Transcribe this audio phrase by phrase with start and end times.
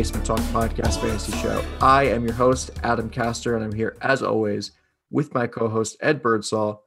[0.00, 1.62] Welcome to the Basement Talk Podcast Fantasy Show.
[1.82, 4.72] I am your host, Adam Castor, and I'm here as always
[5.10, 6.84] with my co-host Ed Birdsall.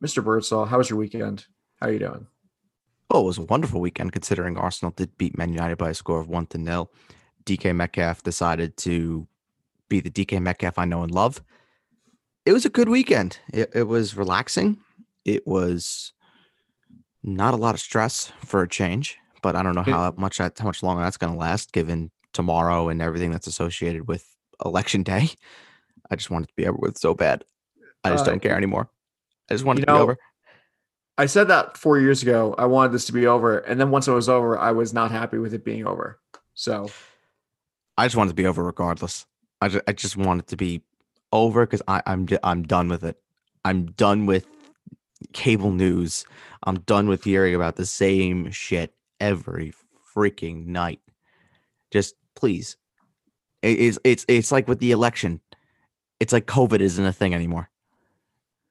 [0.00, 0.24] Mr.
[0.24, 1.46] Birdsall, how was your weekend?
[1.80, 2.28] How are you doing?
[3.10, 6.20] Oh, it was a wonderful weekend considering Arsenal did beat Man United by a score
[6.20, 6.92] of one to nil.
[7.44, 9.26] DK Metcalf decided to
[9.88, 11.42] be the DK Metcalf I know and love.
[12.46, 13.36] It was a good weekend.
[13.52, 14.78] It, it was relaxing.
[15.24, 16.12] It was
[17.24, 20.56] not a lot of stress for a change, but I don't know how much that,
[20.56, 24.26] how much longer that's going to last given tomorrow and everything that's associated with
[24.64, 25.30] election day.
[26.10, 27.44] I just want it to be over with so bad.
[28.04, 28.90] I just Uh, don't care anymore.
[29.50, 30.18] I just want it to be over.
[31.16, 32.54] I said that four years ago.
[32.58, 35.10] I wanted this to be over, and then once it was over, I was not
[35.10, 36.20] happy with it being over.
[36.54, 36.90] So
[37.96, 39.26] I just want it to be over regardless.
[39.60, 40.82] I just, I just want it to be
[41.32, 43.16] over because I'm I'm done with it.
[43.64, 44.46] I'm done with
[45.32, 46.26] cable news.
[46.64, 49.72] I'm done with hearing about the same shit every
[50.14, 51.00] freaking night.
[51.90, 52.76] Just please,
[53.62, 55.40] it is it's it's like with the election.
[56.20, 57.68] It's like COVID isn't a thing anymore.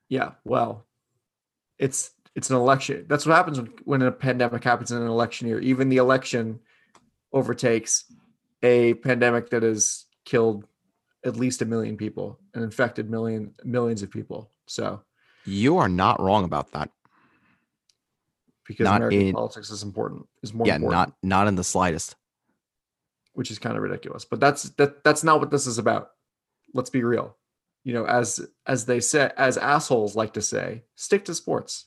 [0.10, 0.86] yeah, well,
[1.78, 3.06] it's it's an election.
[3.08, 5.60] That's what happens when, when a pandemic happens in an election year.
[5.60, 6.60] Even the election
[7.32, 8.06] overtakes
[8.64, 10.66] a pandemic that has killed
[11.26, 14.50] at least a million people and infected million millions of people.
[14.68, 15.02] So
[15.46, 16.90] You are not wrong about that.
[18.68, 21.64] because Not American in- politics is important, is more yeah, important, not not in the
[21.64, 22.16] slightest.
[23.34, 24.26] Which is kind of ridiculous.
[24.26, 26.12] But that's that that's not what this is about.
[26.74, 27.38] Let's be real.
[27.84, 31.86] You know, as as they say, as assholes like to say, stick to sports.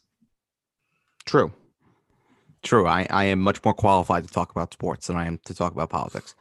[1.24, 1.52] True.
[2.62, 2.86] True.
[2.86, 5.72] I, I am much more qualified to talk about sports than I am to talk
[5.72, 6.34] about politics.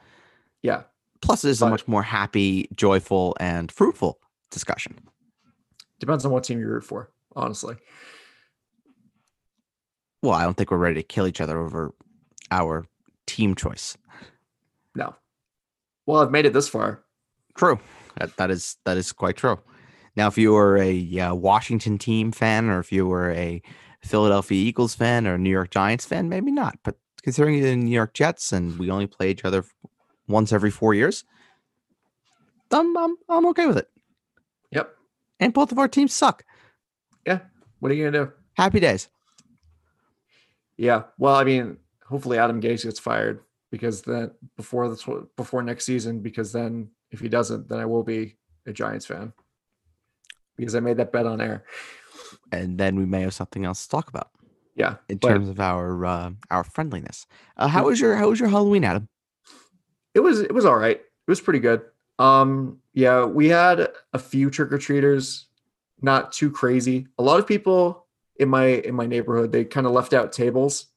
[0.61, 0.83] Yeah,
[1.21, 4.19] Plus, it is a much more happy, joyful, and fruitful
[4.51, 4.95] discussion.
[5.99, 7.75] depends on what team you root for, honestly.
[10.21, 11.93] Well, I don't think we're ready to kill each other over
[12.51, 12.85] our
[13.27, 13.97] team choice.
[14.95, 15.15] No.
[16.05, 17.03] Well, I've made it this far.
[17.55, 17.79] True.
[18.17, 19.59] That, that is that is quite true.
[20.15, 23.61] Now, if you were a uh, Washington team fan, or if you were a
[24.01, 26.77] Philadelphia Eagles fan or New York Giants fan, maybe not.
[26.83, 29.65] But considering you're the New York Jets and we only play each other
[30.27, 31.25] once every four years,
[32.71, 33.89] I'm I'm, I'm okay with it.
[34.71, 34.95] Yep.
[35.39, 36.45] And both of our teams suck.
[37.25, 37.39] Yeah.
[37.79, 38.31] What are you gonna do?
[38.53, 39.09] Happy days.
[40.77, 41.03] Yeah.
[41.17, 43.41] Well, I mean, hopefully Adam Gase gets fired
[43.75, 47.85] because then before the tw- before next season, because then if he doesn't, then I
[47.85, 49.33] will be a Giants fan
[50.55, 51.65] because I made that bet on air.
[52.53, 54.29] And then we may have something else to talk about
[54.77, 54.95] Yeah.
[55.09, 57.27] in but terms of our uh, our friendliness.
[57.57, 59.09] Uh, how was your how was your Halloween, Adam?
[60.13, 60.95] it was it was all right.
[60.97, 61.81] It was pretty good.
[62.17, 65.47] Um, yeah, we had a few trick or treaters,
[66.01, 67.07] not too crazy.
[67.19, 70.87] A lot of people in my in my neighborhood they kind of left out tables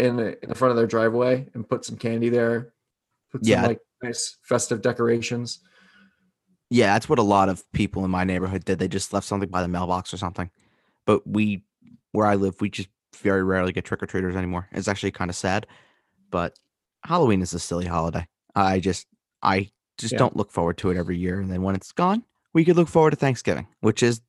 [0.00, 2.72] in the, in the front of their driveway and put some candy there,
[3.30, 3.66] put some Yeah.
[3.66, 5.60] like nice festive decorations.
[6.70, 8.78] Yeah, that's what a lot of people in my neighborhood did.
[8.78, 10.50] They just left something by the mailbox or something.
[11.04, 11.64] But we,
[12.12, 14.68] where I live, we just very rarely get trick or treaters anymore.
[14.72, 15.66] It's actually kind of sad.
[16.30, 16.58] But
[17.04, 18.26] Halloween is a silly holiday.
[18.54, 19.06] I just,
[19.42, 20.18] I just Yeah.
[20.18, 21.40] don't look forward to it every year.
[21.40, 22.24] And then when it's gone,
[22.54, 24.20] we could look forward to Thanksgiving, which is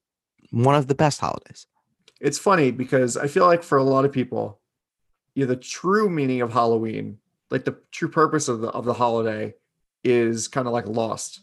[0.50, 1.68] one of the best holidays.
[2.20, 4.61] It's funny because I feel like for a lot of people,
[5.36, 7.18] yeah, the true meaning of Halloween,
[7.50, 9.54] like the true purpose of the of the holiday,
[10.04, 11.42] is kind of like lost.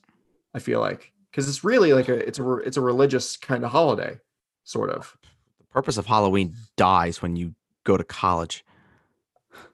[0.55, 3.71] I feel like because it's really like a it's a it's a religious kind of
[3.71, 4.19] holiday,
[4.65, 5.17] sort of.
[5.59, 7.55] The purpose of Halloween dies when you
[7.85, 8.65] go to college.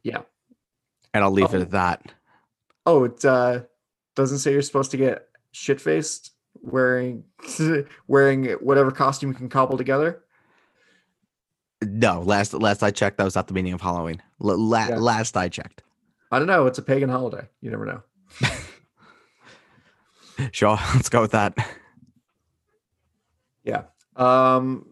[0.03, 0.23] Yeah.
[1.13, 1.57] And I'll leave Oh.
[1.59, 2.13] it at that.
[2.87, 3.61] Oh, it uh,
[4.17, 7.25] doesn't say you're supposed to get shit faced wearing
[8.09, 10.24] wearing whatever costume you can cobble together.
[11.85, 14.23] No, last last I checked, that was not the meaning of Halloween.
[14.39, 14.97] La- Yeah.
[14.99, 15.83] Last I checked.
[16.31, 16.67] I don't know.
[16.67, 17.49] It's a pagan holiday.
[17.61, 18.03] You never know.
[20.51, 21.57] Sure, let's go with that.
[23.65, 23.85] Yeah.
[24.17, 24.87] Um.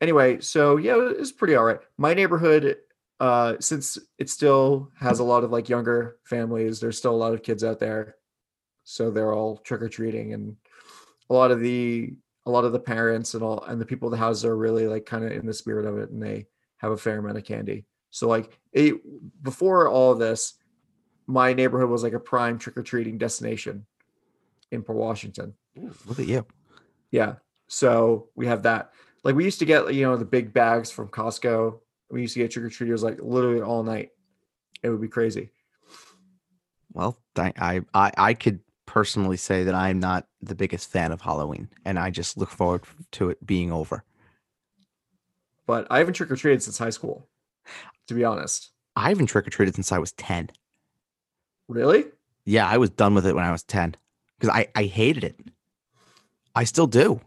[0.00, 1.78] Anyway, so yeah, it's pretty all right.
[1.96, 2.76] My neighborhood,
[3.20, 7.32] uh, since it still has a lot of like younger families, there's still a lot
[7.32, 8.16] of kids out there,
[8.84, 10.56] so they're all trick or treating, and
[11.30, 12.16] a lot of the
[12.46, 14.86] a lot of the parents and all and the people in the houses are really
[14.86, 16.46] like kind of in the spirit of it, and they
[16.78, 17.84] have a fair amount of candy.
[18.10, 18.94] So like it
[19.42, 20.54] before all of this,
[21.26, 23.86] my neighborhood was like a prime trick or treating destination
[24.70, 25.54] in Port Washington.
[26.06, 26.46] Look at you.
[27.10, 27.34] Yeah.
[27.68, 28.92] So we have that.
[29.24, 31.80] Like we used to get, you know, the big bags from Costco.
[32.10, 34.10] We used to get trick or treaters like literally all night.
[34.82, 35.50] It would be crazy.
[36.92, 41.20] Well, I, I I I could personally say that I'm not the biggest fan of
[41.20, 44.04] Halloween, and I just look forward to it being over.
[45.66, 47.26] But I haven't trick or treated since high school,
[48.06, 48.70] to be honest.
[48.94, 50.50] I haven't trick or treated since I was ten.
[51.68, 52.06] Really?
[52.44, 53.96] Yeah, I was done with it when I was 10
[54.38, 55.36] because I, I hated it.
[56.54, 57.20] I still do.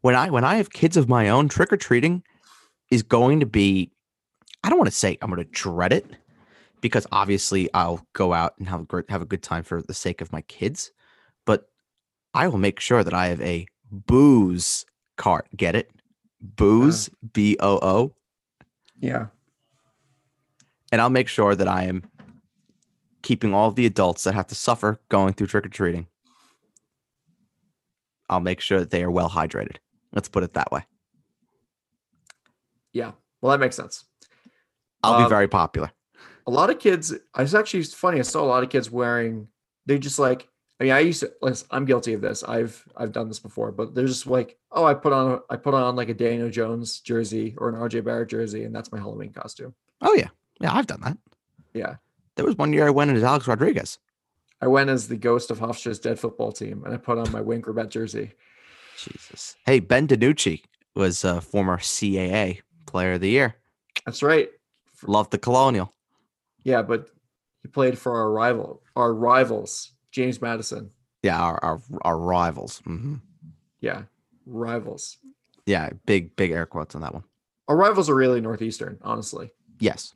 [0.00, 2.22] When I when I have kids of my own, trick or treating
[2.90, 3.90] is going to be
[4.64, 6.06] I don't want to say I'm going to dread it
[6.80, 9.94] because obviously I'll go out and have a great, have a good time for the
[9.94, 10.90] sake of my kids,
[12.34, 14.84] I will make sure that I have a booze
[15.16, 15.48] cart.
[15.56, 15.90] Get it?
[16.40, 18.14] Booze, B O O,
[18.98, 19.26] Yeah.
[20.90, 22.02] and I'll make sure that I am
[23.22, 26.06] keeping all the adults that have to suffer going through trick or treating.
[28.30, 29.76] I'll make sure that they are well hydrated.
[30.12, 30.84] Let's put it that way.
[32.92, 33.12] Yeah.
[33.40, 34.04] Well, that makes sense.
[35.02, 35.90] I'll Um, be very popular.
[36.46, 39.46] a lot of kids it's actually funny i saw a lot of kids wearing
[39.86, 40.48] they just like
[40.80, 43.70] i mean i used to listen, i'm guilty of this i've i've done this before
[43.70, 47.00] but they're just like oh i put on i put on like a daniel jones
[47.00, 50.28] jersey or an rj barrett jersey and that's my halloween costume Oh yeah,
[50.62, 51.18] yeah, I've done that.
[51.74, 51.96] yeah
[52.36, 53.98] There was one year I went as Alex Rodriguez.
[54.62, 57.40] i went as the ghost of hofstra's dead football team and i put on my
[57.42, 58.32] wayne Chrebet jersey
[58.96, 59.56] Jesus.
[59.64, 60.62] Hey, Ben DiNucci
[60.94, 63.54] was a former CAA Player of the Year.
[64.04, 64.48] that's right
[65.06, 65.92] Loved the Colonial.
[66.64, 67.08] yeah but
[67.62, 70.90] he played for our rival our rivals james madison
[71.22, 72.78] Yeah, our our, our rivals.
[72.84, 73.16] hmm
[73.80, 74.02] yeah
[74.46, 75.18] rivals
[75.66, 77.24] Yeah, big big air quotes on that one.
[77.68, 80.14] our rivals are really northeastern honestly Yes,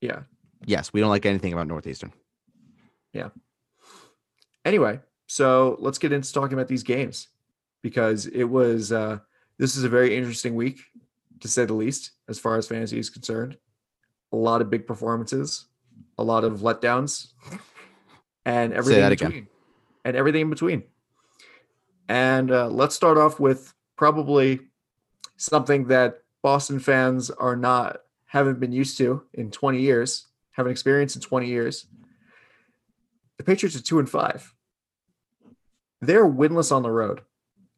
[0.00, 0.22] yeah
[0.66, 2.12] yes, we don't like anything about Northeastern.
[3.14, 3.30] Yeah.
[4.64, 7.28] Anyway, so let's get into talking about these games
[7.82, 9.18] because it was uh
[9.58, 10.80] this is a very interesting week
[11.40, 13.56] to say the least as far as fantasy is concerned.
[14.32, 15.66] A lot of big performances,
[16.18, 17.32] a lot of letdowns,
[18.44, 19.28] and everything in again.
[19.28, 19.48] between.
[20.04, 20.84] And everything in between.
[22.08, 24.60] And uh, let's start off with probably
[25.36, 31.16] something that Boston fans are not haven't been used to in 20 years, haven't experienced
[31.16, 31.86] in 20 years.
[33.38, 34.54] The Patriots are two and five.
[36.00, 37.22] They're winless on the road.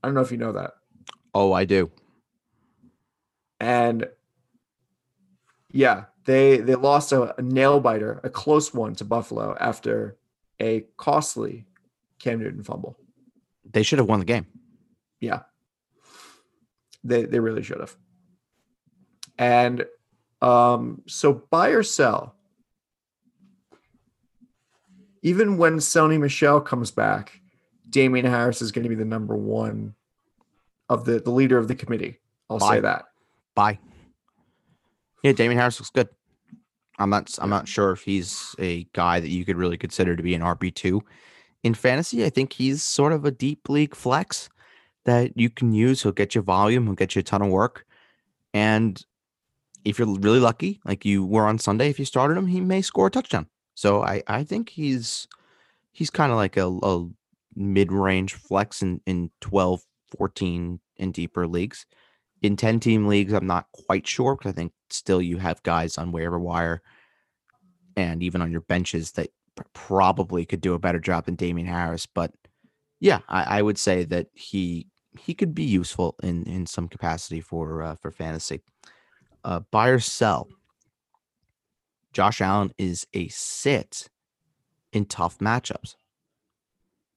[0.02, 0.72] I don't know if you know that.
[1.34, 1.90] Oh, I do.
[3.60, 4.08] And
[5.70, 10.18] yeah, they they lost a, a nail biter, a close one to Buffalo after
[10.60, 11.66] a costly
[12.18, 12.96] Cam Newton fumble.
[13.70, 14.46] They should have won the game.
[15.20, 15.40] Yeah.
[17.04, 17.96] They they really should have.
[19.38, 19.86] And
[20.40, 22.34] um so buy or sell.
[25.22, 27.40] Even when Sony Michel comes back,
[27.88, 29.94] Damien Harris is going to be the number one
[30.88, 32.18] of the the leader of the committee.
[32.50, 32.76] I'll Buy.
[32.76, 33.04] say that.
[33.54, 33.78] Bye.
[35.22, 36.08] Yeah, Damien Harris looks good.
[36.98, 37.36] I'm not.
[37.40, 40.42] I'm not sure if he's a guy that you could really consider to be an
[40.42, 41.02] RB two
[41.62, 42.24] in fantasy.
[42.24, 44.48] I think he's sort of a deep league flex
[45.04, 46.02] that you can use.
[46.02, 46.86] He'll get you volume.
[46.86, 47.86] He'll get you a ton of work,
[48.52, 49.02] and
[49.84, 52.82] if you're really lucky, like you were on Sunday, if you started him, he may
[52.82, 53.46] score a touchdown.
[53.74, 55.26] So I I think he's
[55.92, 57.08] he's kind of like a, a
[57.56, 59.82] mid range flex in in 12,
[60.16, 61.86] 14 and deeper leagues
[62.42, 65.96] in 10 team leagues, I'm not quite sure because I think still you have guys
[65.96, 66.82] on waiver wire
[67.96, 69.30] and even on your benches that
[69.72, 72.06] probably could do a better job than Damien Harris.
[72.06, 72.32] But
[73.00, 77.40] yeah, I, I would say that he he could be useful in in some capacity
[77.40, 78.62] for uh, for fantasy.
[79.44, 80.48] Uh, buy or sell.
[82.12, 84.08] Josh Allen is a sit
[84.92, 85.94] in tough matchups.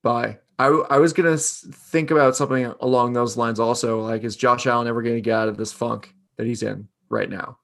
[0.01, 0.39] Bye.
[0.57, 4.01] I, I was gonna think about something along those lines also.
[4.01, 7.29] Like, is Josh Allen ever gonna get out of this funk that he's in right
[7.29, 7.57] now?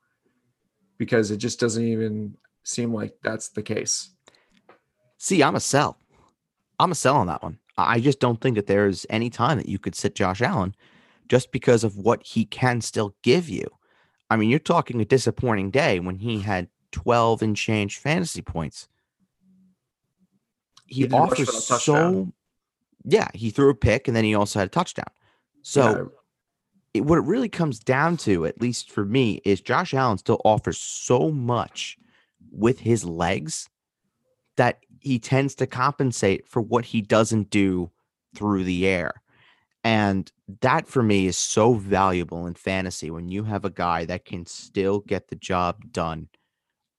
[0.97, 4.09] Because it just doesn't even seem like that's the case.
[5.17, 5.97] See, I'm a sell.
[6.79, 7.59] I'm a sell on that one.
[7.77, 10.75] I just don't think that there's any time that you could sit Josh Allen
[11.29, 13.65] just because of what he can still give you.
[14.29, 18.87] I mean, you're talking a disappointing day when he had 12 and change fantasy points.
[20.85, 22.33] He, He did rush for offers so
[23.03, 25.05] yeah, he threw a pick and then he also had a touchdown.
[25.61, 26.03] So Yeah,
[26.93, 30.41] it, what it really comes down to, at least for me, is Josh Allen still
[30.43, 31.97] offers so much
[32.51, 33.69] with his legs
[34.57, 37.89] that he tends to compensate for what he doesn't do
[38.35, 39.21] through the air.
[39.83, 40.31] And
[40.61, 44.45] that for me is so valuable in fantasy when you have a guy that can
[44.45, 46.27] still get the job done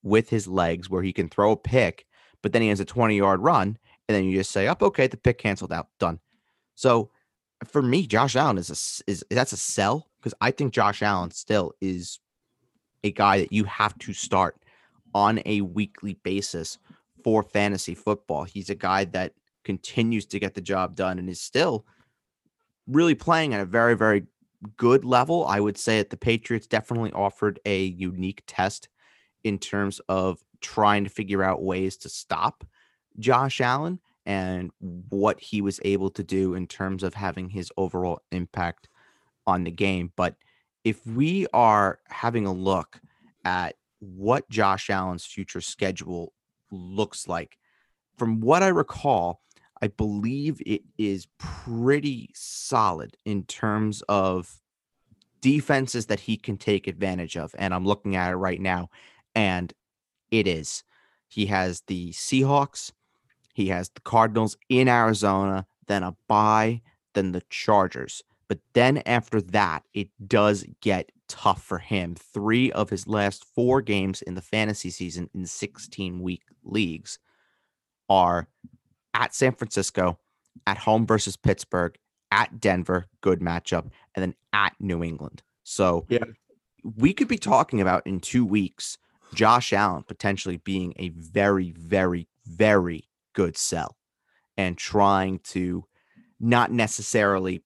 [0.03, 2.07] with his legs, where he can throw a pick,
[2.43, 3.79] but then he has a 20 yard run.
[4.09, 6.19] And then you just say, up, okay, the pick canceled out, done.
[6.75, 7.11] So
[7.65, 11.31] for me, Josh Allen is a is that's a sell because I think Josh Allen
[11.31, 12.19] still is
[13.05, 14.57] a guy that you have to start
[15.15, 16.79] on a weekly basis
[17.23, 18.45] for fantasy football.
[18.45, 21.87] He's a guy that continues to get the job done and is still
[22.89, 24.25] really playing at a very very
[24.77, 25.47] good level.
[25.47, 28.89] I would say that the Patriots definitely offered a unique test
[29.45, 32.65] in terms of trying to figure out ways to stop
[33.19, 38.21] Josh Allen and what he was able to do in terms of having his overall
[38.31, 38.89] impact
[39.47, 40.13] on the game.
[40.17, 40.37] But
[40.85, 43.01] if we are having a look
[43.45, 46.33] at what Josh Allen's future schedule
[46.71, 47.59] looks like,
[48.17, 49.41] from what I recall,
[49.81, 54.61] I believe it is pretty solid in terms of
[55.41, 57.53] defenses that he can take advantage of.
[57.59, 58.91] And I'm looking at it right now,
[59.35, 59.73] and
[60.31, 60.85] it is.
[61.27, 62.93] He has the Seahawks,
[63.53, 66.81] he has the Cardinals in Arizona, then a bye,
[67.15, 68.23] then the Chargers.
[68.49, 72.15] But then after that, it does get tough for him.
[72.15, 77.19] Three of his last four games in the fantasy season in 16 week leagues
[78.09, 78.49] are
[79.15, 80.19] at San Francisco,
[80.67, 81.97] at home versus Pittsburgh,
[82.31, 85.43] at Denver, good matchup, and then at New England.
[85.65, 86.25] So Yeah.
[86.83, 88.99] we could be talking about in two weeks
[89.35, 93.97] Josh Allen potentially being a very, very, very good sell
[94.57, 95.85] and trying to
[96.41, 97.63] not necessarily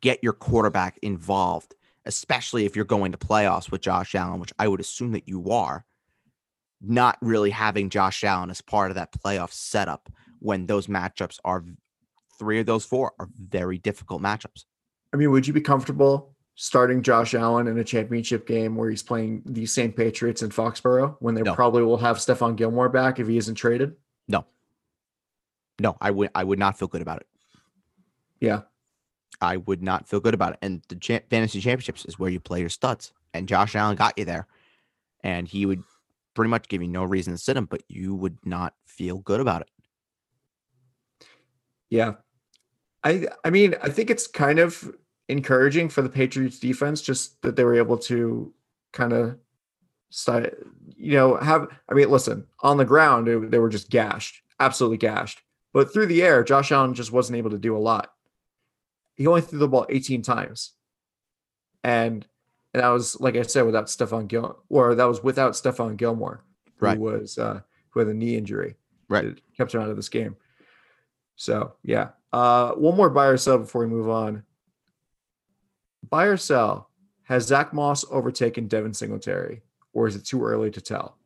[0.00, 1.74] get your quarterback involved,
[2.06, 5.50] especially if you're going to playoffs with Josh Allen, which I would assume that you
[5.50, 5.84] are,
[6.80, 10.08] not really having Josh Allen as part of that playoff setup
[10.40, 11.64] when those matchups are
[12.38, 14.64] three of those four are very difficult matchups.
[15.12, 19.02] I mean, would you be comfortable starting Josh Allen in a championship game where he's
[19.02, 21.54] playing the same Patriots in Foxborough when they No.
[21.54, 23.94] probably will have Stephon Gilmore back if he isn't traded?
[24.28, 24.44] No,
[26.00, 27.26] I would I would not feel good about it.
[28.40, 28.62] Yeah.
[29.40, 30.58] I would not feel good about it.
[30.62, 33.12] And the cha- fantasy championships is where you play your studs.
[33.34, 34.46] And Josh Allen got you there.
[35.24, 35.82] And he would
[36.34, 39.40] pretty much give you no reason to sit him, but you would not feel good
[39.40, 39.68] about it.
[41.90, 42.14] Yeah.
[43.04, 44.94] I I mean, I think it's kind of
[45.28, 48.52] encouraging for the Patriots defense just that they were able to
[48.92, 49.38] kind of
[50.96, 55.42] you know, have I mean, listen, on the ground they were just gashed, absolutely gashed.
[55.72, 58.12] But through the air, Josh Allen just wasn't able to do a lot.
[59.14, 60.72] He only threw the ball 18 times.
[61.84, 62.26] And
[62.74, 66.44] and that was like I said without Stephon Gil or that was without Stephon Gilmore,
[66.76, 66.98] who Right.
[66.98, 67.60] was uh
[67.90, 68.76] who had a knee injury.
[69.08, 69.24] Right.
[69.26, 70.36] It kept him out of this game.
[71.36, 72.10] So yeah.
[72.32, 74.44] Uh one more buy or sell before we move on.
[76.08, 76.88] Buy or sell.
[77.24, 79.62] Has Zach Moss overtaken Devin Singletary,
[79.92, 81.16] or is it too early to tell?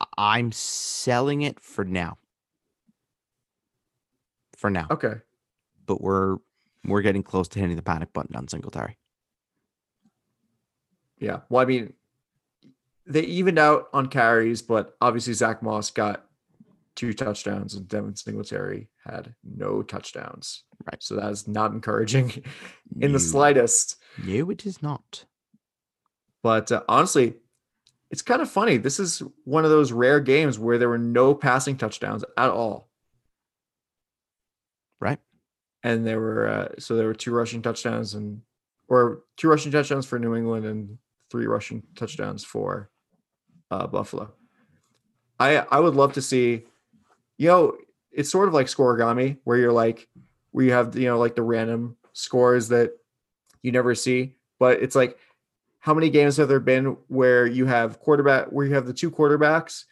[0.00, 2.18] I- I'm selling it for now.
[4.58, 4.86] For now.
[4.90, 5.14] Okay.
[5.86, 6.36] But we're
[6.84, 8.98] we're getting close to hitting the panic button on Singletary.
[11.18, 11.40] Yeah.
[11.48, 11.94] Well, I mean,
[13.06, 16.26] they evened out on carries, but obviously Zach Moss got
[16.96, 20.64] two touchdowns and Devin Singletary had no touchdowns.
[20.84, 21.02] Right.
[21.02, 22.44] So that is not encouraging
[23.00, 23.96] in the slightest.
[24.22, 25.24] No, it is not.
[26.42, 27.36] But uh, honestly,
[28.10, 28.76] it's kind of funny.
[28.76, 32.88] This is one of those rare games where there were no passing touchdowns at all.
[35.00, 35.18] Right.
[35.82, 38.42] And there were uh, so there were two rushing touchdowns and
[38.88, 40.98] or two rushing touchdowns for New England and
[41.30, 42.90] three rushing touchdowns for
[43.70, 44.32] uh, Buffalo.
[45.38, 46.64] I I would love to see,
[47.38, 47.76] you know,
[48.10, 50.08] it's sort of like scorigami where you're like
[50.50, 52.90] where you have you know like the random scores that
[53.62, 55.16] you never see, but it's like
[55.80, 59.10] how many games have there been where you have quarterback where you have the two
[59.10, 59.84] quarterbacks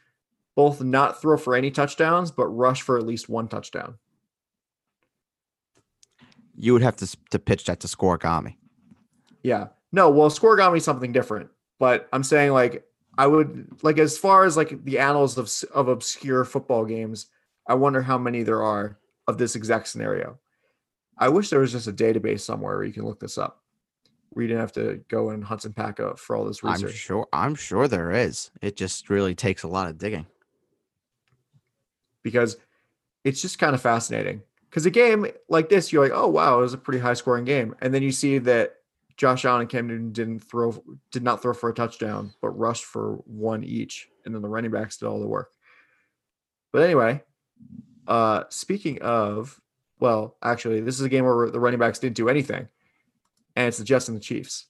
[0.54, 3.95] both not throw for any touchdowns but rush for at least one touchdown?
[6.57, 8.57] You would have to to pitch that to Scorigami.
[9.42, 9.68] Yeah.
[9.92, 12.85] No, well, scorigami is something different, but I'm saying like
[13.16, 17.26] I would like as far as like the annals of of obscure football games,
[17.66, 20.38] I wonder how many there are of this exact scenario.
[21.16, 23.62] I wish there was just a database somewhere where you can look this up.
[24.38, 26.90] Where you didn't have to go and hunt and pack up for all this research.
[26.92, 28.52] I'm sure I'm sure there is.
[28.62, 30.26] It just really takes a lot of digging.
[32.23, 32.57] because
[33.25, 34.42] it's just kind of fascinating.
[34.71, 37.45] Because a game like this, you're like, oh wow, it was a pretty high scoring
[37.45, 38.75] game, and then you see that
[39.16, 40.80] Josh Allen and Cam Newton didn't throw,
[41.11, 44.71] did not throw for a touchdown, but rushed for one each, and then the running
[44.71, 45.50] backs did all the work.
[46.71, 47.23] But anyway,
[48.07, 49.59] uh, speaking of,
[50.00, 52.68] well, actually, this is a game where the running backs didn't do anything,
[53.59, 54.67] and it's the Jets and the Chiefs.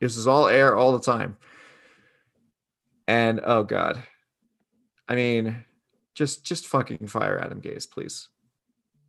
[0.00, 1.36] This is all air all the time,
[3.06, 4.02] and oh god,
[5.08, 5.64] I mean,
[6.14, 8.28] just just fucking fire Adam Gase, please.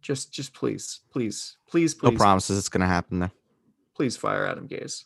[0.02, 2.12] Just just please, please, please, please.
[2.12, 3.32] No promises it's going to happen there.
[3.96, 5.06] please fire Adam Gase.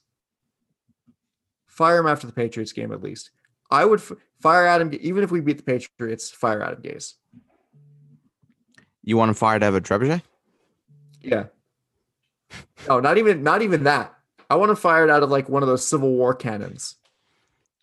[1.66, 3.32] Fire him after the Patriots game at least.
[3.72, 6.30] I would f- fire Adam even if we beat the Patriots.
[6.30, 7.14] Fire Adam Gase.
[9.02, 10.22] You want him fired a trebuchet?
[11.22, 11.46] Yeah.
[12.88, 14.14] No, not even not even that.
[14.50, 16.96] I want to fire it out of like one of those Civil War cannons.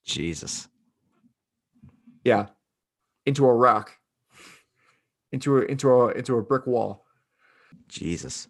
[0.05, 0.69] Jesus.
[2.25, 2.47] Yeah,
[3.25, 3.99] into a rock,
[5.33, 7.07] into a into a into a brick wall.
[7.89, 8.49] Jesus.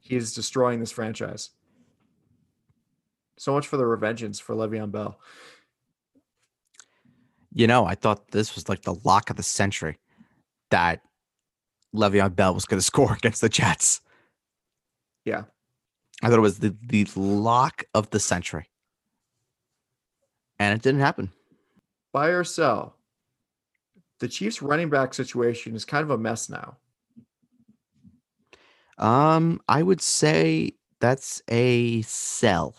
[0.00, 1.50] He is destroying this franchise.
[3.38, 5.18] So much for the revengeance for Le'Veon Bell.
[7.52, 9.98] You know, I thought this was like the lock of the century
[10.70, 11.00] that
[11.94, 14.00] Le'Veon Bell was going to score against the Jets.
[15.26, 15.42] Yeah.
[16.22, 18.70] I thought it was the, the lock of the century.
[20.58, 21.30] And it didn't happen.
[22.12, 22.96] Buy or sell.
[24.20, 26.78] The Chiefs running back situation is kind of a mess now.
[28.96, 32.76] Um, I would say that's a sell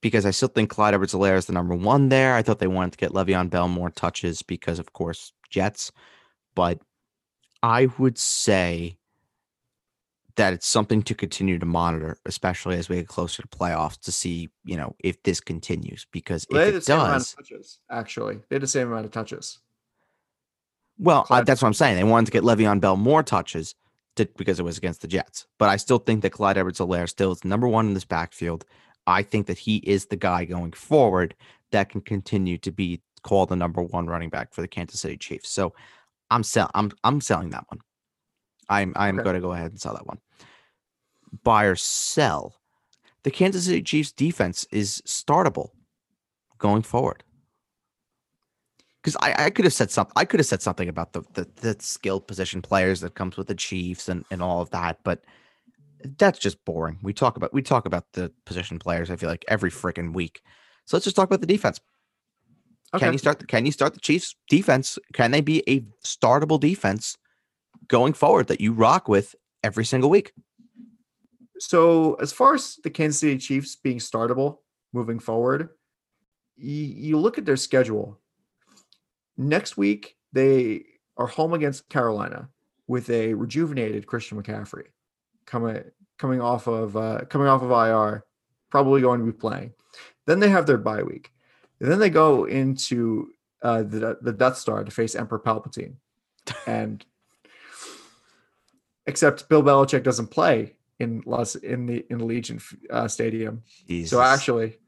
[0.00, 2.34] because I still think Clyde Edwards Helaire is the number one there.
[2.34, 5.92] I thought they wanted to get Le'Veon Bell more touches because, of course, Jets.
[6.56, 6.80] But
[7.62, 8.98] I would say
[10.36, 14.12] that it's something to continue to monitor, especially as we get closer to playoffs to
[14.12, 16.06] see, you know, if this continues.
[16.12, 18.40] Because Well, they if it same amount does, of touches, actually.
[18.48, 19.58] They had the same amount of touches.
[20.98, 21.96] well, I, that's what I'm saying.
[21.96, 23.74] They wanted to get Le'Veon Bell more touches
[24.16, 25.46] to, because it was against the Jets.
[25.58, 28.64] But I still think that Clyde Edwards Helaire still is number one in this backfield.
[29.06, 31.34] I think that he is the guy going forward
[31.72, 35.16] that can continue to be called the number one running back for the Kansas City
[35.16, 35.48] Chiefs.
[35.48, 35.74] So
[36.30, 37.80] I'm sell I'm I'm selling that one.
[38.72, 39.24] I'm I'm Okay.
[39.24, 40.18] going to go ahead and sell that one.
[41.44, 42.54] Buy or sell.
[43.22, 45.70] The Kansas City Chiefs defense is startable
[46.58, 47.22] going forward.
[49.02, 50.12] Because I, I could have said something.
[50.16, 53.48] I could have said something about the, the the skilled position players that comes with
[53.48, 55.24] the Chiefs and, and all of that, but
[56.18, 56.98] that's just boring.
[57.02, 59.10] We talk about we talk about the position players.
[59.10, 60.42] I feel like every freaking week.
[60.86, 61.80] So let's just talk about the defense.
[62.94, 63.06] Okay.
[63.06, 63.38] Can you start?
[63.40, 64.98] The, can you start the Chiefs defense?
[65.12, 67.16] Can they be a startable defense
[67.88, 70.32] going forward that you rock with every single week?
[71.58, 74.58] So, as far as the Kansas City Chiefs being startable
[74.92, 75.68] moving forward,
[76.56, 78.18] you, you look at their schedule.
[79.36, 80.84] Next week, they
[81.16, 82.48] are home against Carolina
[82.88, 84.86] with a rejuvenated Christian McCaffrey
[85.46, 85.82] coming
[86.18, 88.24] coming off of uh, coming off of IR,
[88.70, 89.72] probably going to be playing.
[90.26, 91.30] Then they have their bye week.
[91.80, 93.30] And then they go into
[93.62, 95.94] uh, the the Death Star to face Emperor Palpatine,
[96.66, 97.04] and
[99.06, 102.60] except Bill Belichick doesn't play in Los in the in Legion
[102.90, 103.62] uh, Stadium.
[103.88, 104.10] Jesus.
[104.10, 104.78] So actually,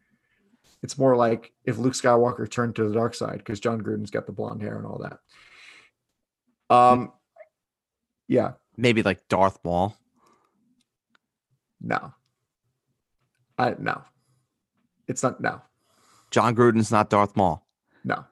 [0.83, 4.27] it's more like if Luke Skywalker turned to the dark side because Jon Gruden's got
[4.27, 6.75] the blonde hair and all that.
[6.75, 7.13] Um,
[8.29, 9.97] yeah, maybe like Darth Maul.
[11.81, 12.13] no,
[13.59, 14.03] I no,
[15.09, 15.61] it's not no,
[16.31, 17.67] Jon Gruden's not Darth Maul.
[18.05, 18.25] no.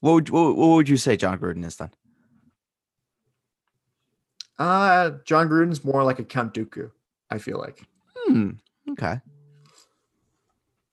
[0.00, 1.90] What would what, what would you say Jon Gruden is then?
[4.58, 6.90] Uh, Jon Gruden's more like a Count Dooku.
[7.30, 7.82] I feel like.
[8.16, 8.50] Hmm.
[8.90, 9.20] Okay.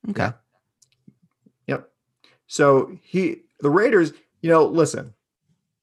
[0.10, 0.24] Okay.
[0.24, 0.32] Yeah.
[1.68, 1.90] Yep.
[2.48, 5.14] So he the Raiders, you know, listen,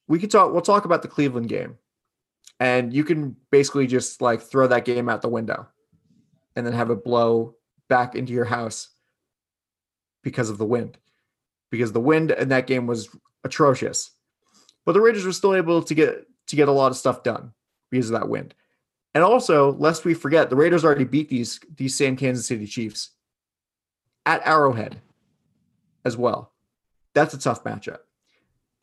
[0.08, 1.78] we can talk we'll talk about the Cleveland game.
[2.60, 5.68] And you can basically just like throw that game out the window
[6.56, 7.54] and then have it blow
[7.88, 8.88] back into your house
[10.24, 10.98] because of the wind.
[11.70, 13.08] Because the wind in that game was
[13.44, 14.10] atrocious.
[14.84, 17.52] But the Raiders were still able to get to get a lot of stuff done
[17.90, 18.54] because of that wind.
[19.14, 23.10] And also, lest we forget, the Raiders already beat these these same Kansas City Chiefs
[24.26, 25.00] at Arrowhead
[26.04, 26.52] as well.
[27.14, 28.00] That's a tough matchup.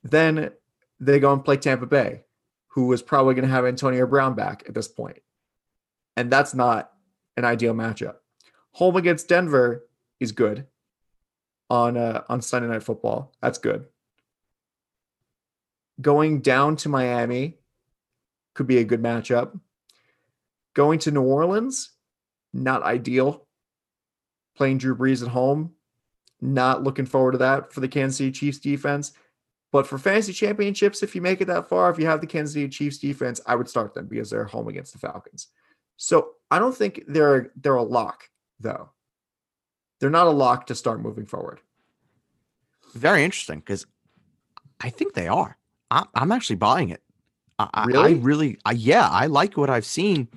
[0.03, 0.51] Then
[0.99, 2.23] they go and play Tampa Bay,
[2.69, 5.19] who is probably going to have Antonio Brown back at this point.
[6.17, 6.91] And that's not
[7.37, 8.15] an ideal matchup.
[8.71, 9.85] Home against Denver
[10.19, 10.67] is good
[11.69, 13.33] on uh, on Sunday night football.
[13.41, 13.85] That's good.
[16.01, 17.57] Going down to Miami
[18.55, 19.59] could be a good matchup.
[20.73, 21.91] Going to New Orleans,
[22.53, 23.45] not ideal
[24.55, 25.73] playing Drew Brees at home.
[26.41, 29.13] Not looking forward to that for the Kansas City Chiefs defense.
[29.71, 32.53] But for fantasy championships, if you make it that far, if you have the Kansas
[32.53, 35.47] City Chiefs defense, I would start them because they're home against the Falcons.
[35.97, 38.89] So I don't think they're they're a lock though.
[39.99, 41.61] They're not a lock to start moving forward.
[42.93, 43.85] Very interesting because
[44.79, 45.57] I think they are.
[45.89, 47.01] I'm, I'm actually buying it.
[47.59, 48.13] I, I- I Really?
[48.15, 50.27] really, I, yeah, I like what I've seen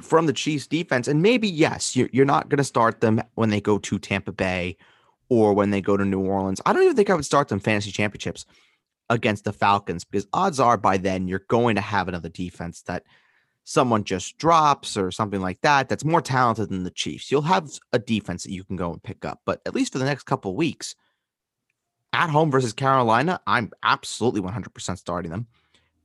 [0.00, 1.08] from the Chiefs defense.
[1.08, 4.32] And maybe, yes, you're, you're not going to start them when they go to Tampa
[4.32, 4.76] Bay
[5.28, 6.60] or when they go to New Orleans.
[6.66, 8.46] I don't even think I would start them fantasy championships
[9.10, 13.04] against the Falcons because odds are by then you're going to have another defense that
[13.64, 17.30] someone just drops or something like that that's more talented than the Chiefs.
[17.30, 19.40] You'll have a defense that you can go and pick up.
[19.44, 20.94] But at least for the next couple of weeks,
[22.12, 25.46] at home versus Carolina, I'm absolutely 100% starting them.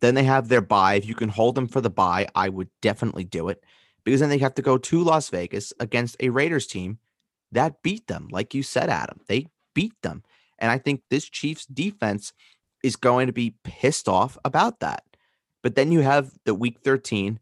[0.06, 0.94] Then they have their bye.
[0.94, 3.64] If you can hold them for the bye, I would definitely do it
[4.04, 7.00] because then they have to go to Las Vegas against a Raiders team
[7.52, 8.28] that beat them.
[8.30, 10.22] Like you said, Adam, they beat them.
[10.60, 12.34] And I think this Chiefs defense
[12.84, 15.04] is going to be pissed off about that.
[15.64, 17.40] But then you have the week 13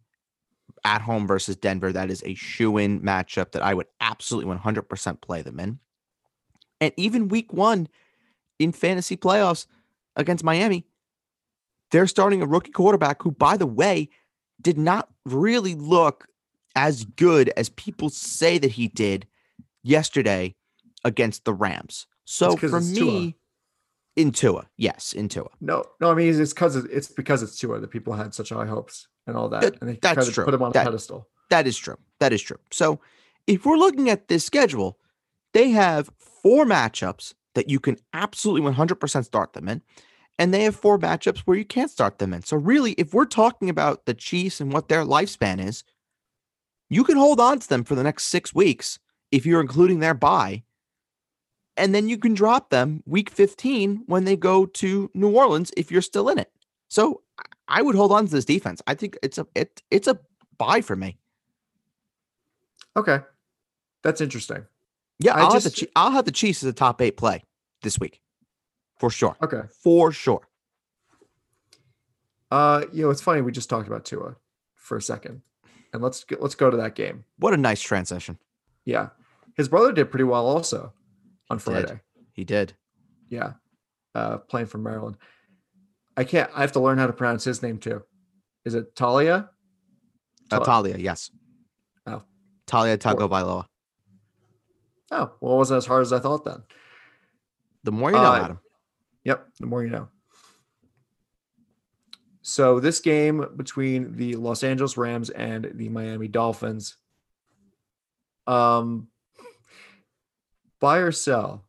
[0.85, 1.91] at home versus Denver.
[1.91, 5.79] That is a shoe in matchup that I would absolutely 100% play them in.
[6.79, 7.89] And even week one
[8.57, 9.67] in fantasy playoffs
[10.15, 10.85] against Miami,
[11.93, 14.09] they're starting a rookie quarterback who, by the way,
[14.59, 16.25] did not really look
[16.75, 19.27] as good as people say that he did
[19.83, 20.55] yesterday
[21.05, 22.07] against the Rams.
[22.25, 23.33] So for me, Tua.
[24.15, 25.49] in Tua, yes, in Tua.
[25.61, 28.65] No, no, I mean it's because it's because it's Tua that people had such high
[28.65, 30.45] hopes and all that, that and they that's true.
[30.45, 31.27] put him on that, a pedestal.
[31.51, 31.97] That is true.
[32.19, 32.59] That is true.
[32.71, 33.01] So
[33.45, 34.97] if we're looking at this schedule,
[35.53, 39.83] they have four matchups that you can absolutely 100% start them in.
[40.39, 42.41] And they have four matchups where you can't start them in.
[42.41, 45.83] So, really, if we're talking about the Chiefs and what their lifespan is,
[46.89, 48.99] you can hold on to them for the next six weeks
[49.31, 50.63] if you're including their bye
[51.77, 55.91] and then you can drop them week 15 when they go to New Orleans if
[55.91, 56.51] you're still in it.
[56.89, 57.21] So
[57.67, 58.81] I would hold on to this defense.
[58.87, 60.19] I think it's a it it's a
[60.57, 61.17] buy for me.
[62.95, 63.19] Okay.
[64.03, 64.65] That's interesting.
[65.19, 67.43] Yeah, I'll, just, have the, I'll have the Chiefs as a top eight play
[67.81, 68.19] this week.
[69.03, 69.35] For sure.
[69.43, 69.63] Okay.
[69.81, 70.47] For sure.
[72.49, 74.37] Uh, you know, it's funny we just talked about Tua
[74.75, 75.41] for a second.
[75.91, 77.25] And let's get, let's go to that game.
[77.37, 78.37] What a nice transition.
[78.85, 79.09] Yeah.
[79.57, 80.93] His brother did pretty well also
[81.49, 81.87] on Friday.
[81.87, 81.99] Did.
[82.31, 82.75] He did.
[83.27, 83.55] Yeah.
[84.15, 85.17] Uh, playing for Maryland.
[86.15, 88.03] I can't, I have to learn how to pronounce his name too.
[88.63, 89.49] Is it Talia?
[90.49, 91.29] Uh, Talia, yes.
[92.07, 92.23] Oh.
[92.67, 93.65] Talia Tagovailoa.
[95.11, 96.63] Oh, well, it wasn't as hard as I thought then.
[97.83, 98.59] The more you know, uh, Adam.
[99.25, 100.07] Yep, the more you know.
[102.41, 106.97] So this game between the Los Angeles Rams and the Miami Dolphins.
[108.45, 109.07] Um,
[110.81, 111.63] buy or sell.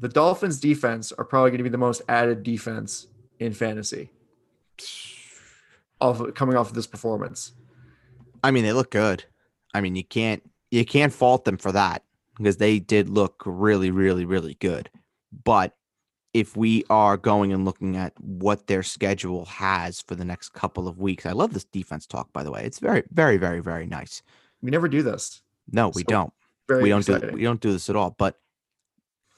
[0.00, 3.06] The Dolphins defense are probably going to be the most added defense
[3.38, 4.10] in fantasy.
[6.00, 7.52] Off coming off of this performance.
[8.42, 9.24] I mean, they look good.
[9.72, 12.02] I mean, you can't you can't fault them for that
[12.36, 14.90] because they did look really, really, really good.
[15.44, 15.76] But
[16.32, 20.86] if we are going and looking at what their schedule has for the next couple
[20.86, 22.62] of weeks, I love this defense talk, by the way.
[22.64, 24.22] It's very, very, very, very nice.
[24.62, 25.42] We never do this.
[25.70, 26.32] No, we so don't.
[26.68, 27.30] we don't exciting.
[27.30, 28.14] do we don't do this at all.
[28.16, 28.38] But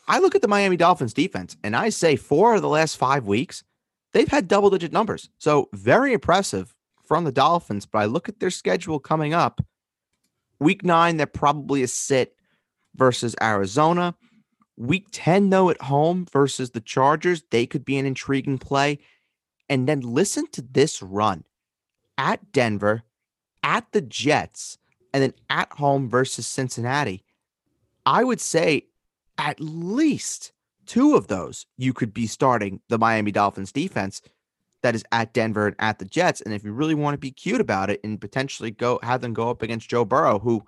[0.09, 3.27] I look at the Miami Dolphins defense and I say four of the last five
[3.27, 3.63] weeks,
[4.13, 5.31] they've had double digit numbers.
[5.39, 6.75] So very impressive
[7.05, 7.87] from the Dolphins.
[7.87, 9.65] But I look at their schedule coming up.
[10.59, 12.37] Week nine, they're probably a sit
[12.95, 14.15] versus Arizona.
[14.83, 18.99] Week 10, though, at home versus the Chargers, they could be an intriguing play.
[19.69, 21.45] And then listen to this run
[22.19, 23.05] at Denver,
[23.63, 24.79] at the Jets,
[25.15, 27.23] and then at home versus Cincinnati.
[28.05, 28.87] I would say
[29.39, 30.51] at least
[30.85, 34.21] two of those you could be starting the Miami Dolphins defense
[34.83, 36.41] that is at Denver and at the Jets.
[36.41, 39.33] And if you really want to be cute about it and potentially go have them
[39.33, 40.65] go up against Joe Burrow, who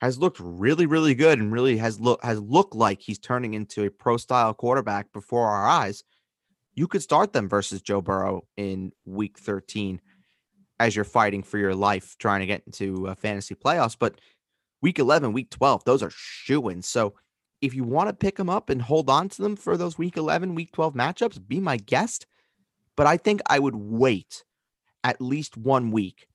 [0.00, 3.84] has looked really, really good and really has look has looked like he's turning into
[3.84, 6.04] a pro style quarterback before our eyes.
[6.74, 10.00] You could start them versus Joe Burrow in week 13
[10.78, 13.96] as you're fighting for your life trying to get into uh, fantasy playoffs.
[13.98, 14.20] But
[14.80, 17.14] week 11, week 12, those are shoo So
[17.60, 20.16] if you want to pick them up and hold on to them for those week
[20.16, 22.26] 11, week 12 matchups, be my guest.
[22.96, 24.44] But I think I would wait
[25.02, 26.27] at least one week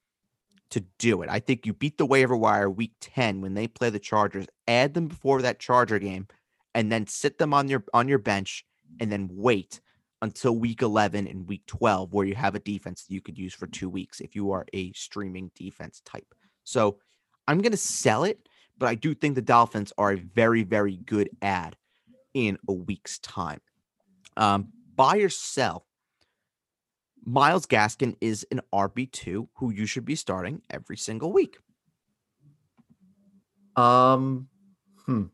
[0.74, 1.30] to do it.
[1.30, 4.96] I think you beat the waiver wire week 10 when they play the Chargers, add
[4.96, 6.28] them before that Charger game,
[6.74, 8.66] and then sit them on your on your bench
[9.00, 9.82] and then wait
[10.24, 13.54] until week 11 and week 12 where you have a defense that you could use
[13.54, 16.34] for 2 weeks if you are a streaming defense type.
[16.64, 16.98] So,
[17.48, 20.98] I'm going to sell it, but I do think the Dolphins are a very very
[20.98, 21.76] good ad
[22.34, 23.62] in a week's time.
[24.38, 25.86] Um, buy or sell
[27.26, 31.58] Myles Gaskin is an RB2 who you should be starting every single week.
[33.76, 34.48] Um,
[35.06, 35.26] hmm.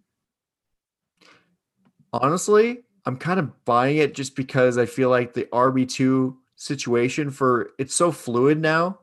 [2.13, 7.71] Honestly, I'm kind of buying it just because I feel like the RB2 situation for
[7.78, 8.99] it's so fluid now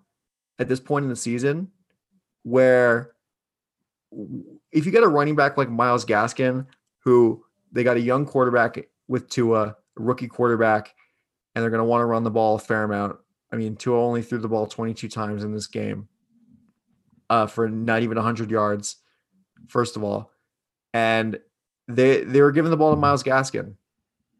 [0.58, 1.70] at this point in the season
[2.42, 3.12] where
[4.72, 6.66] if you get a running back like Myles Gaskin,
[7.00, 10.94] who they got a young quarterback with Tua, a rookie quarterback,
[11.56, 13.16] and they're going to want to run the ball a fair amount.
[13.52, 16.06] I mean, Tua only threw the ball 22 times in this game
[17.30, 18.96] uh, for not even 100 yards,
[19.66, 20.30] first of all.
[20.94, 21.40] And
[21.88, 23.74] they they were giving the ball to Myles Gaskin.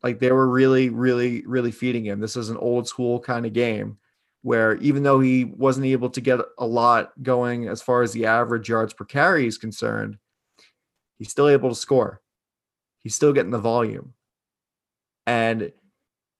[0.02, 2.20] Like they were really, really, really feeding him.
[2.20, 3.98] This is an old school kind of game
[4.42, 8.26] where even though he wasn't able to get a lot going as far as the
[8.26, 10.18] average yards per carry is concerned,
[11.18, 12.20] He's still able to score.
[13.02, 14.14] He's still getting the volume.
[15.26, 15.72] And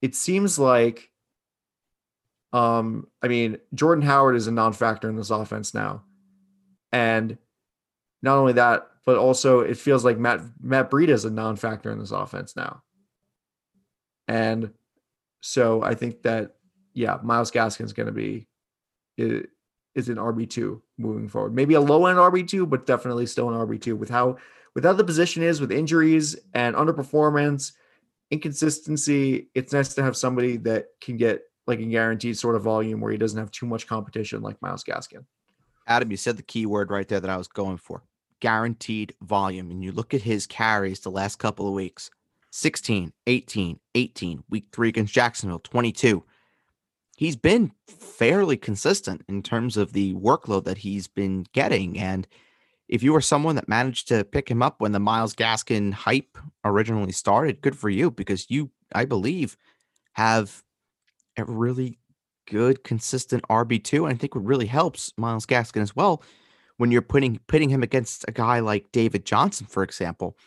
[0.01, 1.09] it seems like
[2.53, 6.03] um I mean Jordan Howard is a non-factor in this offense now.
[6.91, 7.37] And
[8.21, 11.99] not only that, but also it feels like Matt Matt Breida is a non-factor in
[11.99, 12.83] this offense now.
[14.27, 14.71] And
[15.41, 16.55] so I think that
[16.93, 18.47] yeah, Myles Gaskin is going to be
[19.17, 21.53] is, an RB two moving forward.
[21.53, 24.37] Maybe a low end RB two, but definitely still an RB two with how
[24.75, 27.71] with how the position is with injuries and underperformance,
[28.31, 29.49] inconsistency.
[29.55, 33.11] It's nice to have somebody that can get like a guaranteed sort of volume where
[33.11, 35.25] he doesn't have too much competition like Myles Gaskin.
[35.85, 38.03] Adam, you said the key word right there that I was going for
[38.39, 39.71] guaranteed volume.
[39.71, 42.09] And you look at his carries the last couple of weeks
[42.51, 46.23] 16, 18, 18, week three against Jacksonville, 22
[47.17, 51.99] he's been fairly consistent in terms of the workload that he's been getting.
[51.99, 52.25] And
[52.87, 56.37] if you were someone that managed to pick him up when the Myles Gaskin hype
[56.63, 59.57] originally started, good for you because you, I believe,
[60.13, 60.63] have
[61.37, 61.99] a really
[62.47, 64.05] good, consistent RB2.
[64.05, 66.23] And I think what really helps Myles Gaskin as well
[66.77, 70.37] when you're putting pitting him against a guy like David Johnson, for example,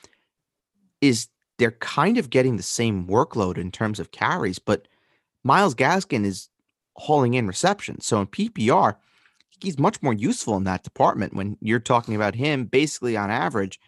[1.00, 4.88] is they're kind of getting the same workload in terms of carries, but
[5.44, 6.48] Myles Gaskin is
[6.96, 8.06] hauling in receptions.
[8.06, 8.96] So in PPR,
[9.62, 13.80] he's much more useful in that department when you're talking about him basically on average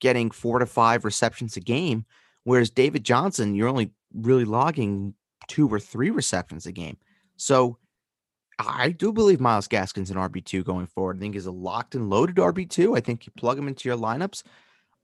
[0.00, 2.04] getting four to five receptions a game,
[2.44, 5.14] whereas David Johnson, you're only really logging
[5.48, 6.96] two or three receptions a game.
[7.36, 7.78] So
[8.58, 11.16] I do believe Myles Gaskin's an RB2 going forward.
[11.16, 12.96] I think he's a locked and loaded RB2.
[12.96, 14.42] I think you plug him into your lineups.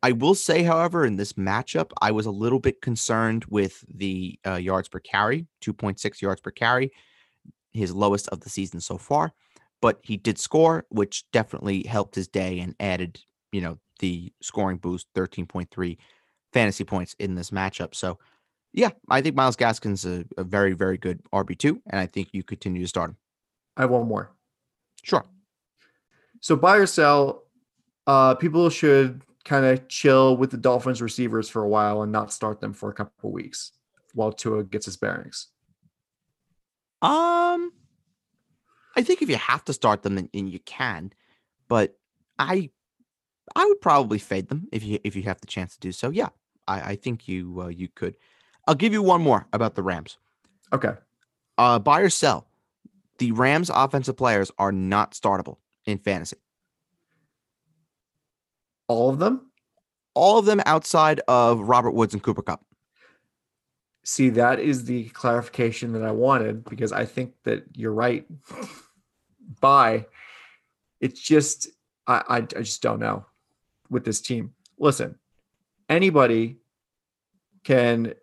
[0.02, 4.38] I will say, however, in this matchup, I was a little bit concerned with the
[4.46, 6.90] uh, yards per carry, 2.6 yards per carry
[7.72, 9.33] his lowest of the season so far,
[9.81, 13.21] but he did score, which definitely helped his day and added,
[13.53, 15.97] you know, the scoring boost 13.3
[16.53, 17.95] fantasy points in this matchup.
[17.95, 18.19] So,
[18.73, 22.43] yeah, I think Myles Gaskin's a, a very, very good RB2, and I think you
[22.43, 23.16] continue to start him.
[23.77, 24.33] I have one more.
[25.03, 25.25] Sure.
[26.40, 27.45] So, buy or sell,
[28.07, 32.33] uh, people should kind of chill with the Dolphins receivers for a while and not
[32.33, 33.73] start them for a couple weeks
[34.14, 35.49] while Tua gets his bearings.
[37.03, 37.73] Um,
[38.96, 41.12] I think if you have to start them, and, you can,
[41.68, 41.96] but
[42.38, 42.70] I,
[43.55, 46.11] I would probably fade them if you if you have the chance to do so.
[46.11, 46.29] Yeah,
[46.66, 48.16] I, I think you uh, you could.
[48.66, 50.18] I'll give you one more about the Rams.
[50.72, 50.92] Okay.
[51.59, 52.48] Uh, buy or sell.
[53.18, 56.37] The Rams' offensive players are not startable in fantasy.
[58.88, 59.50] All of them.
[60.14, 62.64] All of them outside of Robert Woods and Cooper Kupp.
[64.11, 68.27] See, that is the clarification that I wanted because I think that you're right.
[69.61, 70.07] Bye.
[71.01, 71.68] It's just
[72.09, 73.25] I, I, I just don't know
[73.88, 74.53] with this team.
[74.81, 75.16] Listen,
[75.88, 76.57] anybody
[77.62, 78.14] can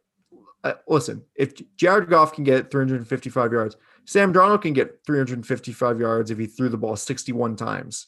[0.61, 1.23] uh, listen.
[1.35, 6.47] If Jared Goff can get 355 yards, Sam Darnold can get 355 yards if he
[6.47, 8.07] threw the ball 61 times,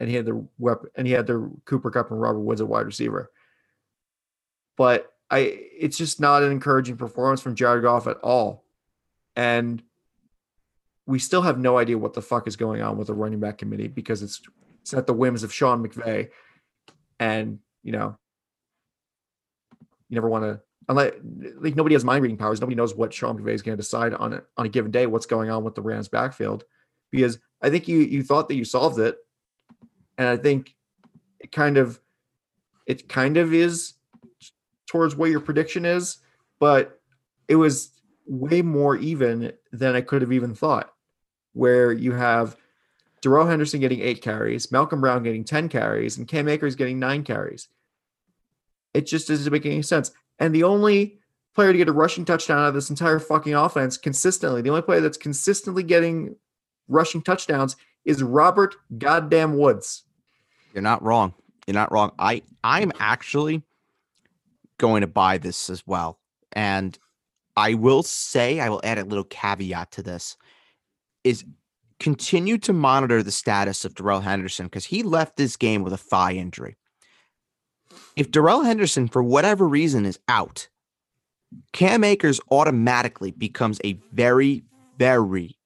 [0.00, 2.66] and he had the weapon and he had the Cooper Kupp and Robert Woods at
[2.66, 3.30] wide receiver.
[4.76, 8.64] But I it's just not an encouraging performance from Jared Goff at all.
[9.36, 9.82] And
[11.06, 13.58] we still have no idea what the fuck is going on with the running back
[13.58, 14.40] committee because it's
[14.82, 16.30] it's at the whims of Sean McVay.
[17.20, 18.16] And, you know,
[20.08, 21.12] you never want to unless
[21.60, 22.60] like nobody has mind reading powers.
[22.60, 25.06] Nobody knows what Sean McVay is going to decide on it on a given day,
[25.06, 26.64] what's going on with the Rams backfield.
[27.10, 29.16] Because I think you you thought that you solved it.
[30.16, 30.74] And I think
[31.38, 32.00] it kind of
[32.86, 33.94] it kind of is
[34.88, 36.18] towards what your prediction is,
[36.58, 37.00] but
[37.46, 37.92] it was
[38.26, 40.92] way more even than I could have even thought.
[41.52, 42.56] Where you have
[43.22, 47.24] Darrell Henderson getting eight carries, Malcolm Brown getting 10 carries, and Cam Akers getting nine
[47.24, 47.68] carries.
[48.94, 50.12] It just doesn't make any sense.
[50.38, 51.18] And the only
[51.54, 54.82] player to get a rushing touchdown out of this entire fucking offense consistently, the only
[54.82, 56.36] player that's consistently getting
[56.86, 60.04] rushing touchdowns is Robert Goddamn Woods.
[60.72, 61.34] You're not wrong.
[61.66, 62.12] You're not wrong.
[62.18, 63.62] I I'm actually
[64.78, 66.18] going to buy this as well.
[66.52, 66.98] And
[67.56, 70.36] I will say, I will add a little caveat to this
[71.24, 71.44] is
[71.98, 75.98] continue to monitor the status of Darrell Henderson because he left this game with a
[75.98, 76.76] thigh injury.
[78.16, 80.68] If Darrell Henderson, for whatever reason, is out,
[81.72, 84.62] Cam Akers automatically becomes a very,
[84.96, 85.56] very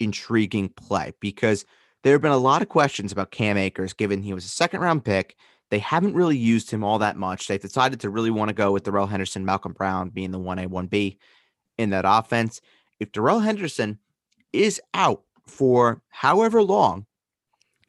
[0.00, 1.64] intriguing play because
[2.02, 4.80] there have been a lot of questions about Cam Akers, given he was a second
[4.80, 5.36] round pick
[5.72, 7.48] they haven't really used him all that much.
[7.48, 10.66] They've decided to really want to go with Darrell Henderson, Malcolm Brown being the 1A,
[10.66, 11.16] 1B
[11.78, 12.60] in that offense.
[13.00, 13.98] If Darrell Henderson
[14.52, 17.06] is out for however long,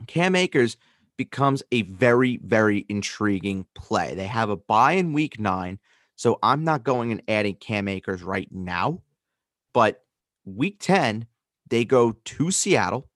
[0.08, 0.78] Cam Akers
[1.18, 4.16] becomes a very, very intriguing play.
[4.16, 5.78] They have a bye in week nine,
[6.16, 9.02] so I'm not going and adding Cam Akers right now.
[9.74, 10.06] But
[10.46, 11.28] week 10,
[11.70, 13.10] they go to Seattle.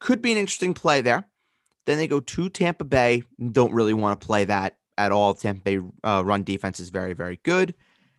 [0.00, 1.28] Could be an interesting play there.
[1.88, 3.22] Then they go to Tampa Bay.
[3.50, 5.32] Don't really want to play that at all.
[5.32, 7.74] Tampa Bay uh, run defense is very, very good.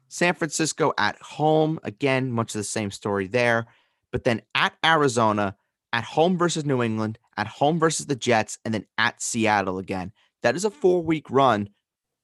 [0.07, 1.79] San Francisco at home.
[1.83, 3.67] Again, much of the same story there.
[4.11, 5.55] But then at Arizona,
[5.93, 10.13] at home versus New England, at home versus the Jets, and then at Seattle again.
[10.41, 11.69] That is a four week run,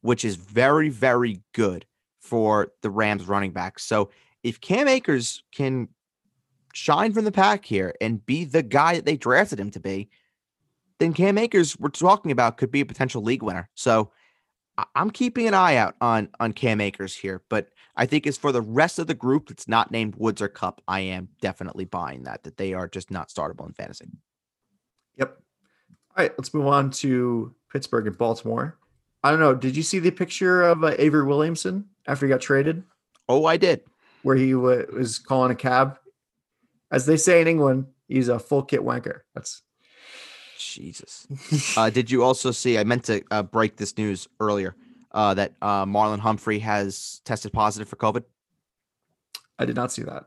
[0.02, 1.86] which is very, very good
[2.22, 3.78] for the Rams running back.
[3.78, 4.10] So
[4.42, 5.90] if Cam Akers can
[6.74, 10.10] shine from the pack here and be the guy that they drafted him to be,
[11.00, 13.70] then Cam Akers, we're talking about, could be a potential league winner.
[13.76, 14.12] So
[14.94, 18.52] I'm keeping an eye out on on Cam Akers here, but I think as for
[18.52, 22.24] the rest of the group that's not named Woods or Kupp, I am definitely buying
[22.24, 24.08] that that they are just not startable in fantasy.
[25.18, 25.38] Yep.
[26.18, 28.78] All right, let's move on to Pittsburgh and Baltimore.
[29.24, 29.56] I don't know.
[29.56, 32.84] Did you see the picture of uh, Avery Williamson after he got traded?
[33.28, 33.82] Oh, I did.
[34.24, 35.98] Where he w- was calling a cab,
[36.92, 39.22] as they say in England, he's a full kit wanker.
[39.34, 39.64] That's
[40.58, 41.28] Jesus.
[41.78, 42.78] uh, did you also see?
[42.78, 44.76] I meant to uh, break this news earlier
[45.12, 48.24] uh, that uh, Marlon Humphrey has tested positive for COVID.
[49.58, 50.26] I did not see that.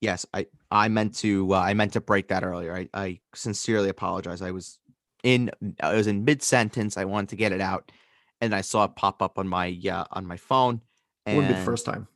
[0.00, 2.74] Yes, I I meant to uh, I meant to break that earlier.
[2.74, 4.42] I, I sincerely apologize.
[4.42, 4.80] I was
[5.22, 5.50] in
[5.80, 6.96] I was in mid sentence.
[6.96, 7.92] I wanted to get it out,
[8.40, 10.80] and I saw it pop up on my uh, on my phone.
[11.24, 11.34] And...
[11.34, 12.08] It wouldn't be the first time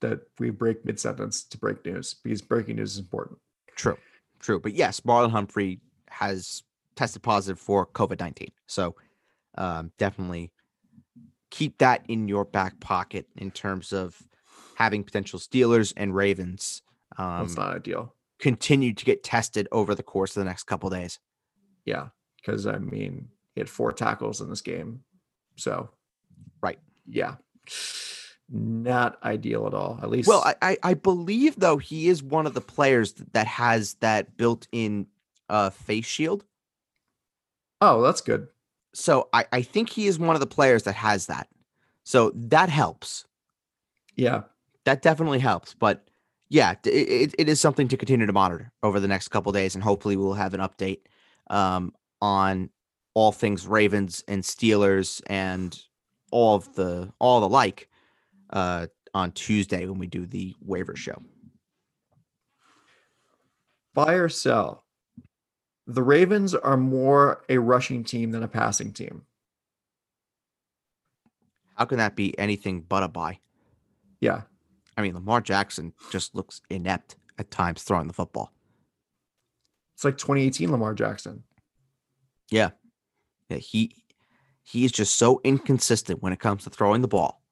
[0.00, 3.38] that we break mid sentence to break news because breaking news is important.
[3.74, 3.96] True,
[4.38, 4.60] true.
[4.60, 6.62] But yes, Marlon Humphrey has
[7.00, 8.48] tested positive for COVID 19.
[8.66, 8.94] So
[9.56, 10.52] um, definitely
[11.50, 14.22] keep that in your back pocket in terms of
[14.76, 16.82] having potential Steelers and Ravens.
[17.16, 18.14] Um, That's not ideal.
[18.38, 21.18] Continue to get tested over the course of the next couple days.
[21.86, 25.00] Yeah, because I mean, he had four tackles in this game,
[25.56, 25.88] so
[26.62, 26.78] right.
[27.06, 27.36] Yeah,
[28.50, 29.98] not ideal at all.
[30.02, 33.46] At least, well, I I, I believe though he is one of the players that
[33.46, 35.06] has that built-in
[35.48, 36.44] uh, face shield.
[37.80, 38.48] Oh, that's good.
[38.94, 41.48] So I, I think he is one of the players that has that.
[42.04, 43.24] So that helps.
[44.16, 44.42] Yeah.
[44.84, 45.74] That definitely helps.
[45.74, 46.08] But
[46.48, 49.74] yeah, it, it is something to continue to monitor over the next couple days.
[49.74, 51.00] And hopefully we'll have an update
[51.48, 52.70] um, on
[53.14, 55.78] all things Ravens and Steelers and
[56.32, 57.88] all of the all the like
[58.50, 61.20] uh, on Tuesday when we do the waiver show.
[63.94, 64.84] Buy or sell
[65.94, 69.22] the Ravens are more a rushing team than a passing team.
[71.74, 73.40] How can that be anything but a buy?
[74.20, 74.42] Yeah.
[74.96, 78.52] I mean, Lamar Jackson just looks inept at times throwing the football.
[79.94, 81.42] It's like 2018 Lamar Jackson.
[82.50, 82.70] Yeah.
[83.48, 83.94] Yeah, he
[84.62, 87.42] he's just so inconsistent when it comes to throwing the ball.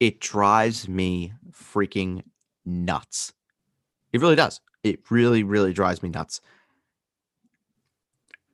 [0.00, 2.22] It drives me freaking
[2.66, 3.32] nuts.
[4.12, 4.60] It really does.
[4.82, 6.40] It really, really drives me nuts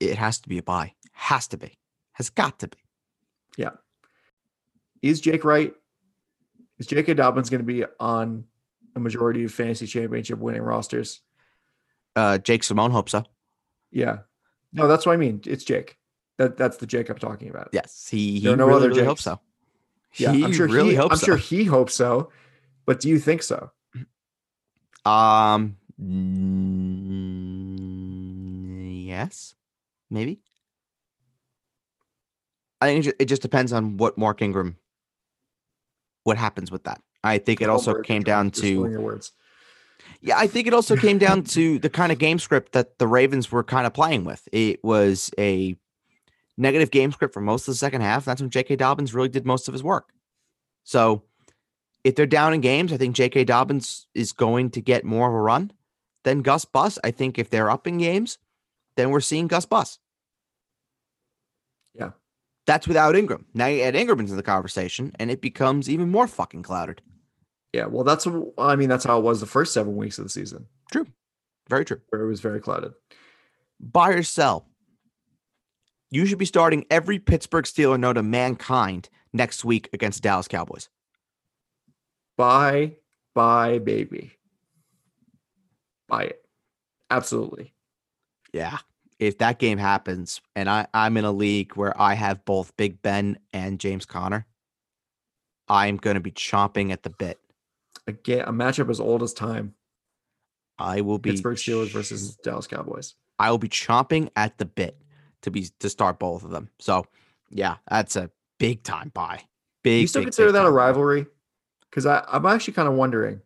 [0.00, 0.94] it has to be a buy.
[1.12, 1.78] Has to be.
[2.12, 2.78] Has got to be.
[3.56, 3.70] Yeah.
[5.02, 5.74] Is Jake right?
[6.78, 7.14] Is J.K.
[7.14, 8.44] Dobbins going to be on
[8.94, 11.20] a majority of fantasy championship winning rosters?
[12.14, 13.24] Uh, Jake Simone hopes so.
[13.90, 14.18] Yeah.
[14.72, 15.40] No, that's what I mean.
[15.46, 15.96] It's Jake.
[16.38, 17.70] That that's the Jake I'm talking about.
[17.72, 18.40] Yes, he.
[18.40, 19.40] He no really, other really hopes so.
[20.16, 21.12] Yeah, he I'm sure really he, hopes.
[21.12, 21.26] I'm so.
[21.26, 22.30] sure he hopes so.
[22.84, 23.70] But do you think so?
[25.06, 25.76] Um.
[29.06, 29.54] Yes
[30.10, 30.40] maybe.
[32.80, 34.76] I think it just depends on what Mark Ingram,
[36.24, 37.00] what happens with that.
[37.24, 39.20] I think it also came down to.
[40.20, 43.06] Yeah, I think it also came down to the kind of game script that the
[43.06, 44.46] Ravens were kind of playing with.
[44.52, 45.76] It was a
[46.56, 48.24] negative game script for most of the second half.
[48.24, 48.76] That's when J.K.
[48.76, 50.10] Dobbins really did most of his work.
[50.84, 51.22] So
[52.04, 53.44] if they're down in games, I think J.K.
[53.44, 55.72] Dobbins is going to get more of a run
[56.24, 56.98] than Gus Bus.
[57.02, 58.38] I think if they're up in games,
[58.96, 59.98] then we're seeing Gus Bus.
[61.94, 62.10] Yeah.
[62.66, 63.46] That's without Ingram.
[63.54, 67.02] Now you add Ingram into the conversation, and it becomes even more fucking clouded.
[67.72, 68.26] Yeah, well, that's
[68.58, 70.66] I mean, that's how it was the first seven weeks of the season.
[70.90, 71.06] True,
[71.68, 72.00] very true.
[72.08, 72.92] Where it was very clouded.
[73.78, 74.66] Buy or sell.
[76.10, 80.88] You should be starting every Pittsburgh Steeler no to mankind next week against Dallas Cowboys.
[82.38, 82.96] Buy,
[83.34, 84.32] buy, baby.
[86.08, 86.42] Buy it.
[87.10, 87.74] Absolutely.
[88.56, 88.78] Yeah.
[89.18, 93.00] If that game happens and I, I'm in a league where I have both Big
[93.02, 94.46] Ben and James Conner,
[95.68, 97.38] I'm going to be chomping at the bit.
[98.06, 99.74] Again, a matchup as old as time.
[100.78, 103.14] I will be Pittsburgh Steelers versus Dallas Cowboys.
[103.38, 104.96] I will be chomping at the bit
[105.42, 106.68] to be to start both of them.
[106.78, 107.06] So
[107.50, 109.42] yeah, that's a big time buy.
[109.82, 110.02] Big.
[110.02, 111.26] you still big, consider big that a time rivalry?
[111.90, 113.40] Because I'm actually kind of wondering.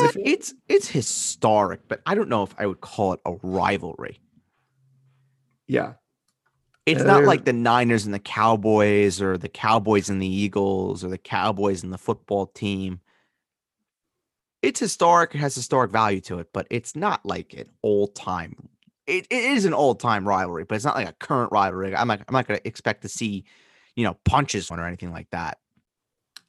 [0.00, 4.20] Uh, it's it's historic, but I don't know if I would call it a rivalry.
[5.68, 5.94] Yeah,
[6.86, 11.08] It's not like the Niners and the Cowboys or the Cowboys and the Eagles or
[11.08, 13.00] the Cowboys and the football team.
[14.62, 18.56] It's historic, it has historic value to it, but it's not like an old time.
[19.06, 21.94] It, it is an old time rivalry, but it's not like a current rivalry.
[21.94, 23.44] I'm not I'm not gonna expect to see,
[23.94, 25.58] you know, punches or anything like that.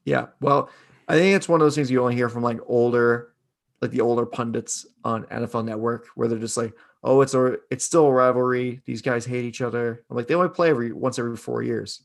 [0.05, 0.27] yeah.
[0.41, 0.69] Well,
[1.07, 3.33] I think it's one of those things you only hear from like older,
[3.81, 6.73] like the older pundits on NFL Network, where they're just like,
[7.03, 8.81] "Oh, it's a, it's still a rivalry.
[8.85, 12.03] These guys hate each other." I'm like, they only play every once every four years.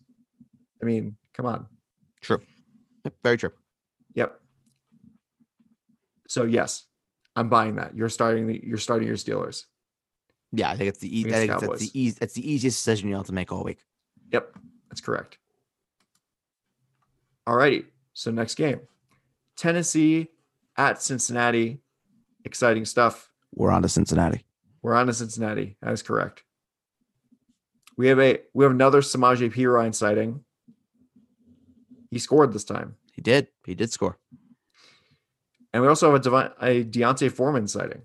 [0.82, 1.66] I mean, come on.
[2.20, 2.40] True.
[3.22, 3.52] Very true.
[4.14, 4.40] Yep.
[6.28, 6.84] So yes,
[7.36, 7.94] I'm buying that.
[7.96, 9.64] You're starting the you're starting your Steelers.
[10.52, 13.08] Yeah, I think it's the e- I think that's the easy that's the easiest decision
[13.08, 13.78] you'll have to make all week.
[14.32, 14.56] Yep,
[14.88, 15.38] that's correct.
[17.46, 17.86] All righty.
[18.14, 18.80] So next game,
[19.56, 20.28] Tennessee
[20.76, 21.80] at Cincinnati.
[22.44, 23.30] Exciting stuff.
[23.54, 24.44] We're on to Cincinnati.
[24.84, 25.76] We're on to Cincinnati.
[25.80, 26.42] That is correct.
[27.96, 30.44] We have a we have another Samaje Perine sighting.
[32.10, 33.48] He scored this time, He did.
[33.66, 34.18] He did score.
[35.72, 38.02] and we also have a, Devi- a D'Onta Foreman sighting.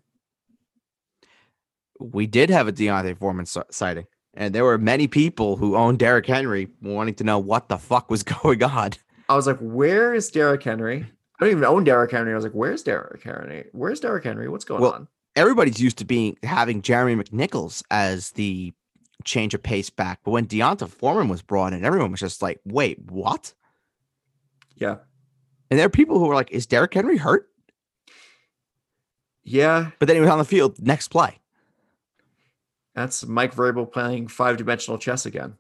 [2.00, 6.00] we did have a D'Onta Foreman si- sighting, and there were many people who owned
[6.00, 8.92] Derrick Henry wanting to know what the fuck was going on.
[9.28, 11.06] I was like, "Where is Derrick Henry?"
[11.42, 12.32] I don't even own Derrick Henry.
[12.32, 13.66] I was like, "Where's Derrick Henry?
[13.74, 14.48] Where's Derrick Henry?
[14.48, 18.74] What's going Well, on?" Everybody's used to being having Jeremy McNichols as the
[19.24, 22.60] change of pace back, but when D'Onta Foreman was brought in, everyone was just like,
[22.66, 23.54] "Wait, what?"
[24.76, 24.98] Yeah,
[25.70, 27.50] And there are people who were like, "Is Derrick Henry hurt?"
[29.44, 29.92] yeah.
[30.00, 31.40] But then he was on the field next play.
[32.96, 35.58] That's Mike Vrabel playing five dimensional chess again.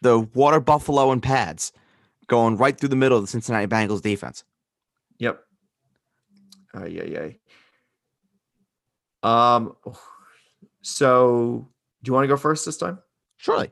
[0.00, 1.72] The water buffalo and pads
[2.26, 4.44] going right through the middle of the Cincinnati Bengals defense.
[5.18, 5.40] Yep.
[6.74, 7.28] Uh, yeah, yeah.
[9.22, 9.76] Um.
[10.82, 11.68] So,
[12.02, 12.98] do you want to go first this time?
[13.36, 13.70] Surely.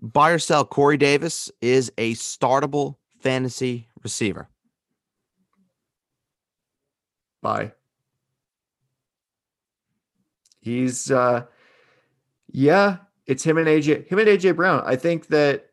[0.00, 4.48] Buy or sell, Corey Davis is a startable fantasy receiver.
[7.42, 7.72] Buy.
[10.60, 11.44] He's uh
[12.50, 12.96] yeah,
[13.26, 14.82] it's him and AJ him and AJ Brown.
[14.84, 15.66] I think that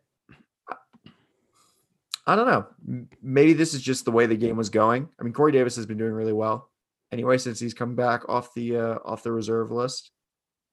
[2.26, 3.08] I don't know.
[3.22, 5.10] Maybe this is just the way the game was going.
[5.20, 6.70] I mean, Corey Davis has been doing really well
[7.14, 10.12] anyway since he's come back off the uh off the reserve list.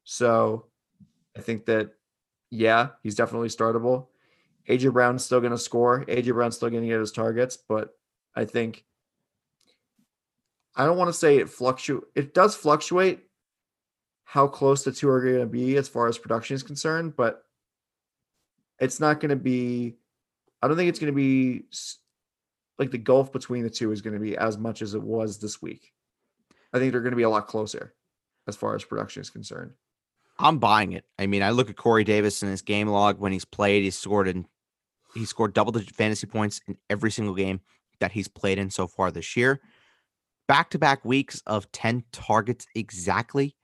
[0.05, 0.66] So
[1.36, 1.91] I think that
[2.51, 4.09] yeah, he's definitely startable.
[4.68, 6.05] AJ Brown's still gonna score.
[6.07, 7.91] AJ Brown's still gonna get his targets, but
[8.34, 8.84] I think
[10.74, 12.05] I don't want to say it fluctuate.
[12.14, 13.20] It does fluctuate
[14.24, 17.43] how close the two are going to be as far as production is concerned, but
[18.78, 19.97] it's not going to be.
[20.62, 21.64] I don't think it's going to be
[22.78, 25.38] like the gulf between the two is going to be as much as it was
[25.38, 25.93] this week.
[26.73, 27.95] I think they're going to be a lot closer
[28.47, 29.73] as far as production is concerned.
[30.39, 31.05] I'm buying it.
[31.18, 33.83] I mean, I look at Corey Davis in his game log when he's played.
[33.83, 34.47] He's scored in
[35.14, 37.61] he scored double digit fantasy points in every single game
[37.99, 39.61] that he's played in so far this year.
[40.47, 43.57] Back to back weeks of 10 targets exactly.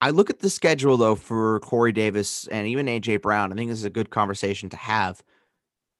[0.00, 3.52] I look at the schedule though for Corey Davis and even AJ Brown.
[3.52, 5.22] I think this is a good conversation to have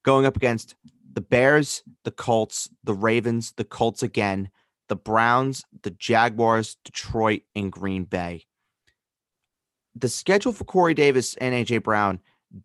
[0.05, 0.75] going up against
[1.13, 4.51] the Bears, the Colts, the Ravens, the Colts again,
[4.91, 8.45] the Browns, the Jaguars, Detroit, and Green Bay
[9.95, 12.21] the schedule for Corey Davis and AJ Brown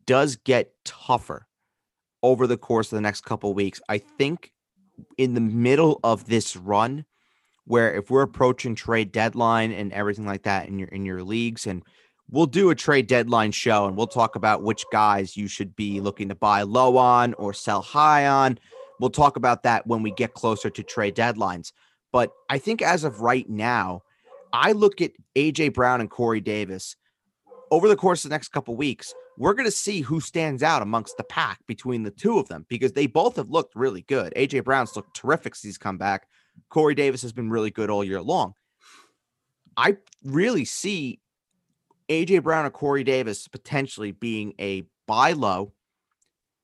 [0.05, 1.47] does get tougher
[2.23, 3.82] over the course of the next couple weeks.
[3.89, 4.51] I think
[5.17, 7.05] in the middle of this run,
[7.65, 11.65] where if we're approaching trade deadline and everything like that in your in your leagues,
[11.67, 11.84] and
[12.30, 15.99] we'll do a trade deadline show and we'll talk about which guys you should be
[15.99, 18.57] looking to buy low on or sell high on.
[18.99, 21.71] We'll talk about that when we get closer to trade deadlines.
[22.16, 24.03] But I think as of right now,
[24.53, 26.95] I look at AJ Brown and Corey Davis
[27.72, 30.82] over the course of the next couple weeks, we're going to see who stands out
[30.82, 34.32] amongst the pack between the two of them because they both have looked really good.
[34.38, 36.30] AJ Brown's looked terrific since he's come back.
[36.70, 38.53] Corey Davis has been really good all year long.
[39.76, 41.20] I really see
[42.07, 45.74] AJ Brown or Corey Davis potentially being a buy low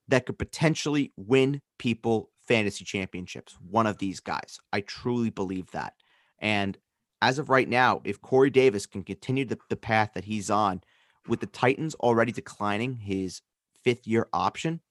[0.07, 3.57] that could potentially win people fantasy championships.
[3.69, 4.59] One of these guys.
[4.73, 5.93] I truly believe that.
[6.39, 6.77] And
[7.21, 10.81] as of right now, if Corey Davis can continue the, the path that he's on,
[11.27, 13.41] with the Titans already declining his
[13.83, 14.81] fifth year option,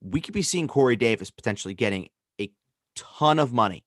[0.00, 2.08] we could be seeing Corey Davis potentially getting
[2.40, 2.50] a
[2.96, 3.84] ton of money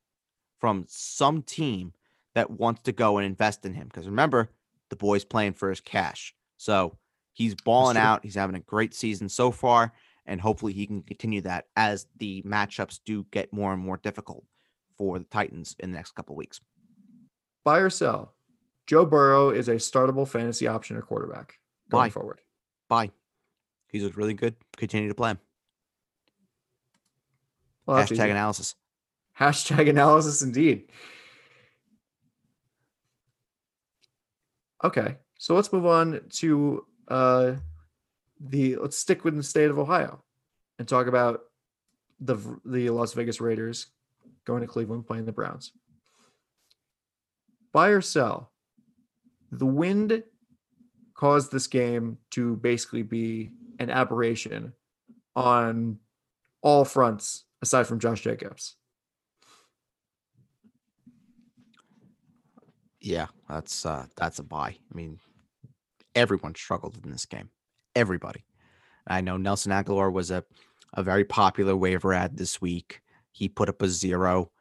[0.60, 1.92] from some team
[2.36, 3.88] that wants to go and invest in him.
[3.88, 4.50] Because remember,
[4.90, 6.34] the boy's playing for his cash.
[6.58, 6.98] So
[7.34, 8.24] He's balling out.
[8.24, 9.92] He's having a great season so far,
[10.26, 14.44] and hopefully he can continue that as the matchups do get more and more difficult
[14.98, 16.62] for the Titans in the next couple weeks.
[17.64, 18.34] Buy or sell.
[18.88, 21.58] Joe Burrow is a startable fantasy option or quarterback
[21.90, 22.10] going Buy.
[22.10, 22.42] forward.
[22.90, 23.12] Buy.
[23.88, 24.56] He's looked really good.
[24.76, 25.40] Continue to play him.
[27.86, 28.30] Well, Hashtag easy.
[28.30, 28.76] analysis.
[29.40, 30.90] Hashtag analysis indeed.
[34.84, 37.54] Okay, so let's move on to uh,
[38.44, 40.22] the let's stick with the state of Ohio
[40.78, 41.42] and talk about
[42.20, 43.88] the the Las Vegas Raiders
[44.46, 45.72] going to Cleveland playing the Browns.
[47.72, 48.52] Buy or sell?
[49.52, 50.24] The wind
[51.16, 54.74] caused this game to basically be an aberration
[55.36, 56.00] on
[56.62, 58.76] all fronts aside from Josh Jacobs.
[63.00, 64.70] Yeah, that's uh that's a buy.
[64.70, 65.20] I mean,
[66.16, 67.50] everyone struggled in this game.
[67.96, 68.46] Everybody.
[69.08, 70.44] I know Nelson Agholor was a
[70.94, 73.02] a very popular waiver ad this week.
[73.32, 74.52] He put up a zero.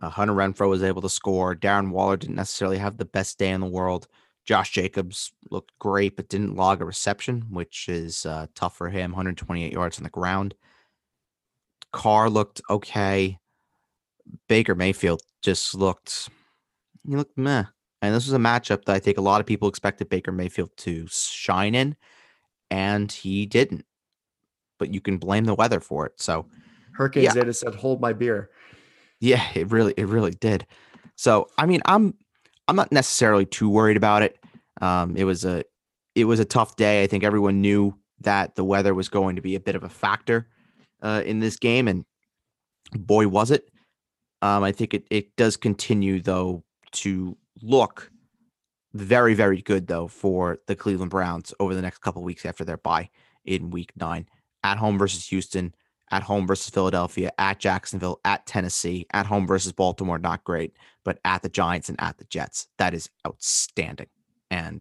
[0.00, 1.54] Uh, Hunter Renfrow was able to score.
[1.54, 4.08] Darren Waller didn't necessarily have the best day in the world.
[4.44, 9.12] Josh Jacobs looked great, but didn't log a reception, which is uh, tough for him.
[9.12, 10.54] 128 yards on the ground.
[11.92, 13.38] Carr looked okay.
[14.48, 16.30] Baker Mayfield just looked,
[17.06, 17.64] he looked meh.
[18.00, 20.70] And this was a matchup that I think a lot of people expected Baker Mayfield
[20.78, 21.96] to shine in,
[22.72, 23.84] and he didn't.
[24.78, 26.14] But you can blame the weather for it.
[26.20, 26.46] So
[26.94, 27.32] Hurricane Yeah.
[27.32, 28.50] Zeta said, "Hold my beer."
[29.20, 30.66] yeah, it really, it really did.
[31.14, 32.14] So I mean, I'm,
[32.66, 34.38] I'm not necessarily too worried about it.
[34.80, 35.62] Um, it was a,
[36.16, 37.02] it was a tough day.
[37.04, 39.88] I think everyone knew that the weather was going to be a bit of a
[39.88, 40.48] factor
[41.02, 42.04] uh, in this game, and
[42.92, 43.68] boy was it.
[44.40, 48.10] Um, I think it it does continue though to look
[48.94, 52.76] very very good though for the Cleveland Browns over the next couple weeks after their
[52.76, 53.08] bye
[53.44, 54.28] in Week Nine
[54.64, 55.74] at home versus Houston,
[56.10, 60.18] at home versus Philadelphia, at Jacksonville, at Tennessee, at home versus Baltimore.
[60.18, 60.72] Not great,
[61.04, 64.08] but at the Giants and at the Jets, that is outstanding,
[64.50, 64.80] and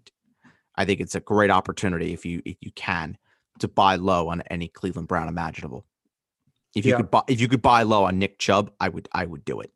[0.75, 3.17] I think it's a great opportunity if you if you can
[3.59, 5.85] to buy low on any Cleveland Brown imaginable.
[6.75, 6.97] If you Yeah.
[6.97, 9.61] could buy if you could buy low on Nick Chubb, I would I would do
[9.61, 9.71] it.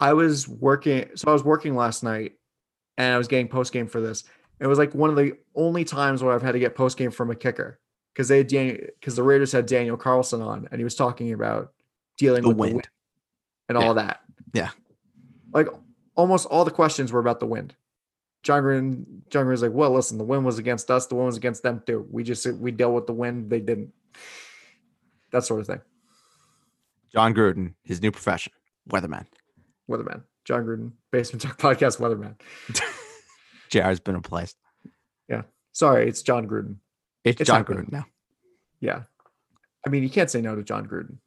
[0.00, 2.32] I was working, so I was working last night,
[2.98, 4.24] and I was getting post game for this.
[4.60, 7.10] It was like one of the only times where I've had to get post game
[7.10, 7.78] from a kicker
[8.14, 11.72] because they had because the Raiders had Daniel Carlson on, and he was talking about
[12.16, 12.74] dealing The with the wind.
[12.74, 12.88] wind
[13.68, 13.90] and all Yeah.
[13.90, 14.20] of that.
[14.54, 14.70] Yeah.
[15.52, 15.68] like
[16.16, 17.74] almost all the questions were about the wind.
[18.42, 21.06] Jon Gruden, Jon Gruden was like, "Well, listen, the wind was against us.
[21.06, 22.06] The wind was against them too.
[22.10, 23.50] We just we dealt with the wind.
[23.50, 23.92] They didn't.
[25.32, 25.80] That sort of thing."
[27.12, 28.52] Jon Gruden, his new profession,
[28.88, 29.26] weatherman.
[29.88, 32.36] Weatherman, Jon Gruden, Basement Talk Podcast, Weatherman.
[33.70, 34.56] JR's been replaced.
[35.28, 35.42] Yeah.
[35.72, 36.76] Sorry, it's Jon Gruden.
[37.24, 37.64] It's, It's John.
[37.64, 38.06] Gruden now.
[38.80, 39.02] Yeah.
[39.84, 41.18] I mean, you can't say no to Jon Gruden.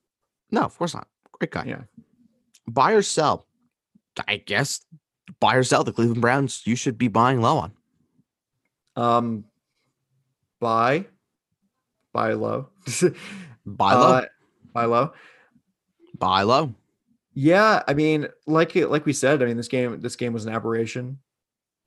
[0.51, 1.07] No, of course not.
[1.34, 1.65] Great guy.
[1.67, 1.82] Yeah.
[2.67, 3.45] Buy or sell?
[4.28, 4.82] I guess
[5.39, 6.63] buy or sell the Cleveland Browns.
[6.65, 7.72] You should be buying low on.
[8.95, 9.45] Um,
[10.59, 11.05] buy,
[12.11, 12.70] buy low,
[13.65, 14.13] Buy low.
[14.13, 14.26] Uh,
[14.74, 15.13] buy low.
[16.17, 16.74] buy low.
[17.41, 20.53] Yeah, I mean, like like we said, I mean, this game, this game was an
[20.53, 21.19] aberration,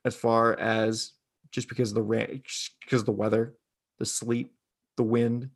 [0.02, 1.12] as far as
[1.50, 2.42] just because of the rain,
[2.80, 3.54] because of the weather,
[3.98, 4.50] the sleet,
[4.96, 5.50] the wind,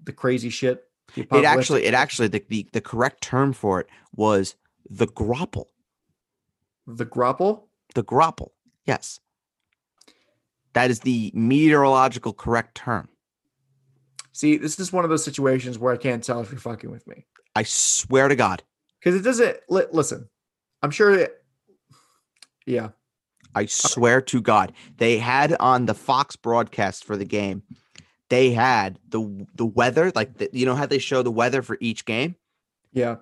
[0.00, 0.84] the crazy shit.
[1.16, 4.54] the It actually, it actually, the, the the correct term for it was
[4.88, 5.72] the grapple.
[6.86, 7.66] the grapple.
[7.96, 8.52] The grapple.
[8.86, 9.18] Yes.
[10.74, 13.08] That is the meteorological correct term.
[14.30, 17.08] See, this is one of those situations where I can't tell if you're fucking with
[17.08, 17.26] me.
[17.56, 18.62] I swear to God.
[19.02, 20.28] Because it doesn't li- listen
[20.82, 21.42] i'm sure that
[22.66, 22.90] yeah
[23.54, 27.62] I swear to God, they had on the Fox broadcast for the game.
[28.30, 31.76] They had the the weather, like the, you know how they show the weather for
[31.80, 32.36] each game
[32.92, 33.16] yeah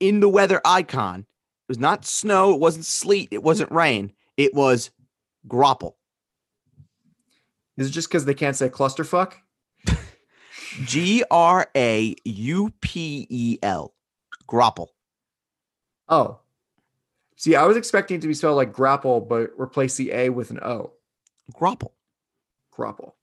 [0.00, 1.20] in the weather icon.
[1.20, 4.90] It was not snow, it wasn't sleet, it wasn't rain, it was
[5.46, 5.96] grapple.
[7.76, 9.34] is it just because they can't say clusterfuck
[10.84, 13.94] G R A U P E L.
[14.48, 14.91] Grapple.
[16.12, 16.38] Oh
[17.36, 20.50] see i was expecting it to be spelled like grapple but replace the a with
[20.50, 20.92] an o
[21.54, 21.92] Grapple.
[22.70, 23.16] grapple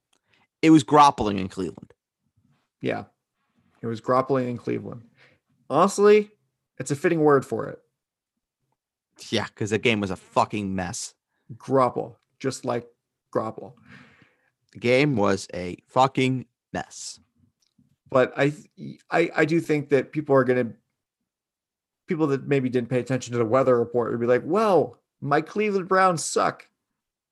[0.62, 1.92] It was grappling in Cleveland.
[2.82, 3.04] yeah
[3.82, 5.02] it was grappling in cleveland
[5.70, 6.30] honestly
[6.78, 7.78] it's a fitting word for it
[9.30, 11.14] Yeah, because the game was a fucking mess.
[11.56, 12.86] grapple just like
[13.30, 13.76] grapple
[14.72, 17.20] The game was a fucking mess.
[18.10, 18.52] but I,
[19.10, 20.72] I I do think that people are gonna
[22.10, 25.40] people that maybe didn't pay attention to the weather report would be like, "Well, my
[25.40, 26.68] Cleveland Browns suck.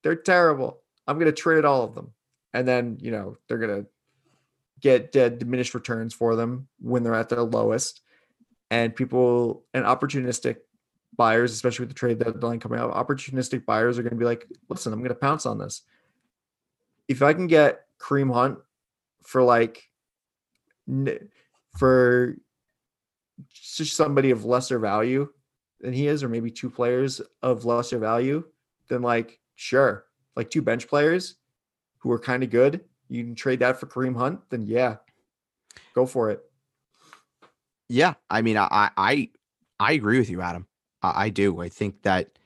[0.01, 0.81] They're terrible.
[1.05, 2.13] I'm gonna trade all of them."
[2.53, 3.85] and then you know they're gonna
[4.79, 8.01] get uh, diminished returns for them when they're at their lowest,
[8.71, 10.57] and people and opportunistic
[11.15, 14.47] buyers, especially with the trade deadline coming up, opportunistic buyers are going to be like,
[14.69, 15.81] listen, I'm going to pounce on this.
[17.09, 18.59] If I can get Kareem Hunt
[19.23, 19.89] for like
[21.77, 22.37] for
[23.51, 25.29] just somebody of lesser value
[25.81, 28.43] than he is, or maybe two players of lesser value,
[28.87, 31.35] then like sure, like two bench players
[31.99, 34.97] who are kind of good, you can trade that for Kareem Hunt, then yeah,
[35.93, 36.41] go for it.
[37.87, 39.29] Yeah, I mean, I I
[39.79, 40.67] I agree with you, Adam.
[41.01, 41.61] I, I do.
[41.61, 42.37] I think that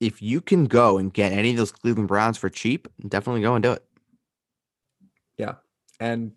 [0.00, 3.54] if you can go and get any of those Cleveland Browns for cheap, definitely go
[3.54, 3.84] and do it.
[5.36, 5.54] Yeah,
[5.98, 6.32] and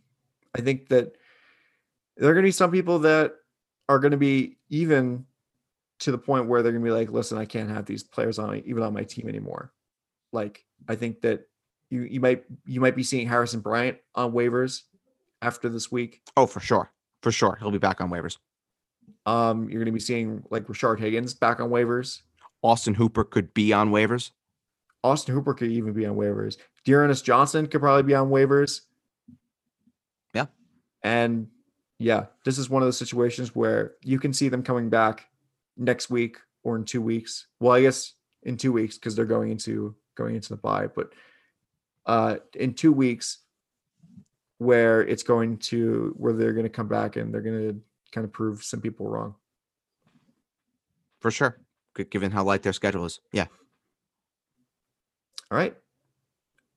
[0.55, 1.15] I think that
[2.17, 3.35] there are going to be some people that
[3.89, 5.25] are going to be even
[5.99, 8.39] to the point where they're going to be like, listen, I can't have these players
[8.39, 9.71] on even on my team anymore.
[10.31, 11.47] Like, I think that
[11.89, 14.81] you you might you might be seeing Harrison Bryant on waivers
[15.41, 16.21] after this week.
[16.35, 18.37] Oh, for sure, for sure, he'll be back on waivers.
[19.25, 22.21] Um, you're going to be seeing like Rashard Higgins back on waivers.
[22.63, 24.31] Austin Hooper could be on waivers.
[25.03, 26.57] Austin Hooper could even be on waivers.
[26.85, 28.81] D'Ernest Johnson could probably be on waivers.
[30.33, 30.45] Yeah,
[31.03, 31.47] and
[32.01, 35.27] yeah, this is one of those situations where you can see them coming back
[35.77, 37.45] next week or in two weeks.
[37.59, 41.13] Well, I guess in two weeks because they're going into going into the bye, but
[42.07, 43.39] uh, in two weeks
[44.57, 47.81] where it's going to where they're going to come back and they're going to
[48.11, 49.35] kind of prove some people wrong.
[51.19, 51.59] For sure,
[52.09, 53.19] given how light their schedule is.
[53.31, 53.45] Yeah.
[55.51, 55.75] All right.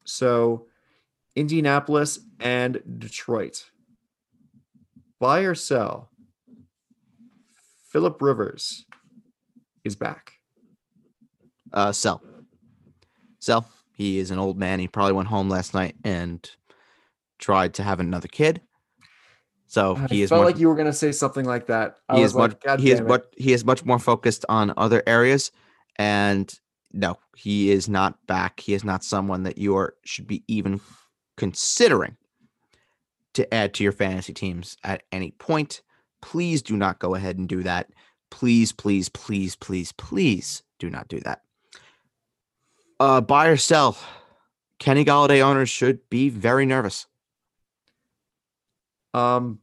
[0.04, 0.66] So,
[1.34, 3.70] Indianapolis and Detroit.
[5.24, 6.10] Buy or sell?
[7.90, 8.84] Philip Rivers
[9.82, 10.32] is back.
[11.72, 12.20] Uh, sell.
[13.38, 13.66] Sell.
[13.96, 14.80] He is an old man.
[14.80, 16.46] He probably went home last night and
[17.38, 18.60] tried to have another kid.
[19.66, 21.96] So he I is felt much, like you were going to say something like that.
[22.10, 23.06] I he is like, much God he is it.
[23.06, 25.52] much he is much more focused on other areas
[25.96, 26.52] and
[26.92, 30.82] no he is not back he is not someone that you are should be even
[31.38, 32.18] considering
[33.35, 35.82] to add to your fantasy teams at any point.
[36.22, 37.91] Please do not go ahead and do that.
[38.30, 41.43] Please please please please please do not do that.
[42.99, 43.99] Uh buy or sell.
[44.78, 47.07] Kenny Golladay owners should be very nervous.
[49.12, 49.61] Um,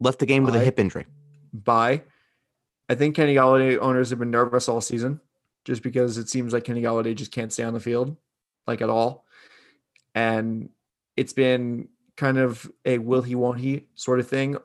[0.00, 1.06] left the game with a I- hip injury.
[1.52, 2.02] Buy.
[2.88, 5.20] I think Kenny Golladay owners have been nervous all season,
[5.64, 8.16] just because it seems like Kenny Golladay just can't stay on the field,
[8.66, 9.24] like at all,
[10.14, 10.68] and
[11.16, 11.88] it's been
[12.22, 14.56] kind of a will he won't he sort of thing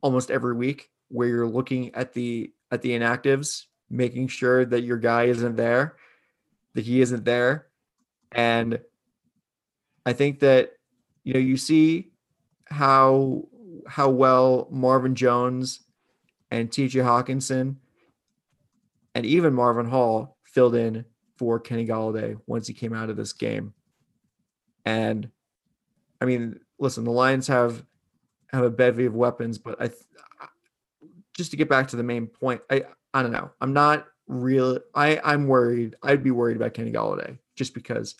[0.00, 4.96] almost every week where you're looking at the at the inactives making sure that your
[4.96, 5.96] guy isn't there
[6.74, 7.66] that he isn't there.
[8.30, 8.78] And
[10.06, 10.70] i think that
[11.24, 12.12] you know you see
[12.66, 13.42] how
[13.88, 15.80] how well marvin jones
[16.52, 17.74] and tj hockenson
[19.16, 21.04] and even marvin hall filled in
[21.36, 23.74] for kenny golladay once he came out of this game.
[24.84, 25.28] And
[26.20, 27.84] I mean, listen, the Lions have
[28.48, 30.00] have a bevy of weapons, but I th-
[31.36, 32.82] just to get back to the main point, I
[33.14, 33.50] I don't know.
[33.60, 34.78] I'm not real.
[34.94, 35.94] I I'm worried.
[36.02, 38.16] I'd be worried about Kenny Golladay just because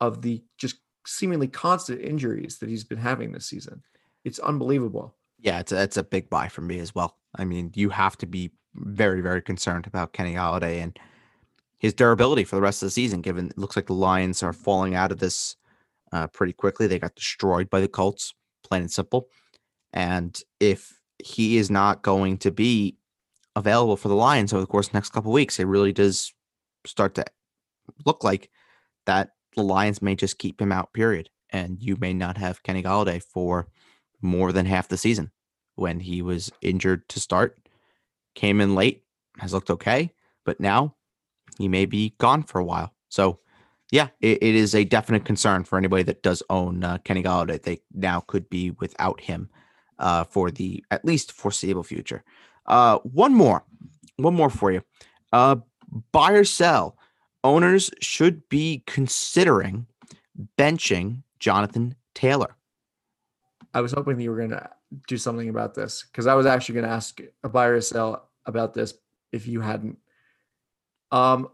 [0.00, 0.76] of the just
[1.06, 3.82] seemingly constant injuries that he's been having this season.
[4.24, 5.14] It's unbelievable.
[5.38, 7.16] Yeah, it's a, it's a big buy for me as well.
[7.34, 10.98] I mean, you have to be very, very concerned about Kenny Golladay and
[11.78, 14.52] his durability for the rest of the season, given it looks like the Lions are
[14.52, 15.56] falling out of this
[16.12, 16.86] uh, pretty quickly.
[16.86, 19.28] They got destroyed by the Colts, plain and simple.
[19.92, 22.96] And if he is not going to be
[23.56, 26.32] available for the Lions over the course of the next couple weeks, it really does
[26.86, 27.24] start to
[28.06, 28.50] look like
[29.06, 31.28] that the Lions may just keep him out, period.
[31.50, 33.68] And you may not have Kenny Golladay for
[34.22, 35.32] more than half the season
[35.74, 37.58] when he was injured to start,
[38.34, 39.02] came in late,
[39.38, 40.12] has looked okay,
[40.44, 40.94] but now
[41.58, 42.94] he may be gone for a while.
[43.08, 43.40] So,
[43.90, 47.62] yeah, it, it is a definite concern for anybody that does own uh, Kenny Golladay.
[47.62, 49.48] They now could be without him
[49.98, 52.22] uh, for the at least foreseeable future.
[52.66, 53.64] Uh, one more,
[54.16, 54.82] one more for you.
[55.32, 55.56] Uh,
[56.12, 56.96] buy or sell.
[57.42, 59.86] Owners should be considering
[60.58, 62.56] benching Jonathan Taylor.
[63.72, 64.68] I was hoping you were going to
[65.08, 68.28] do something about this because I was actually going to ask a buyer or sell
[68.46, 68.94] about this
[69.32, 69.98] if you hadn't.
[71.12, 71.48] Um,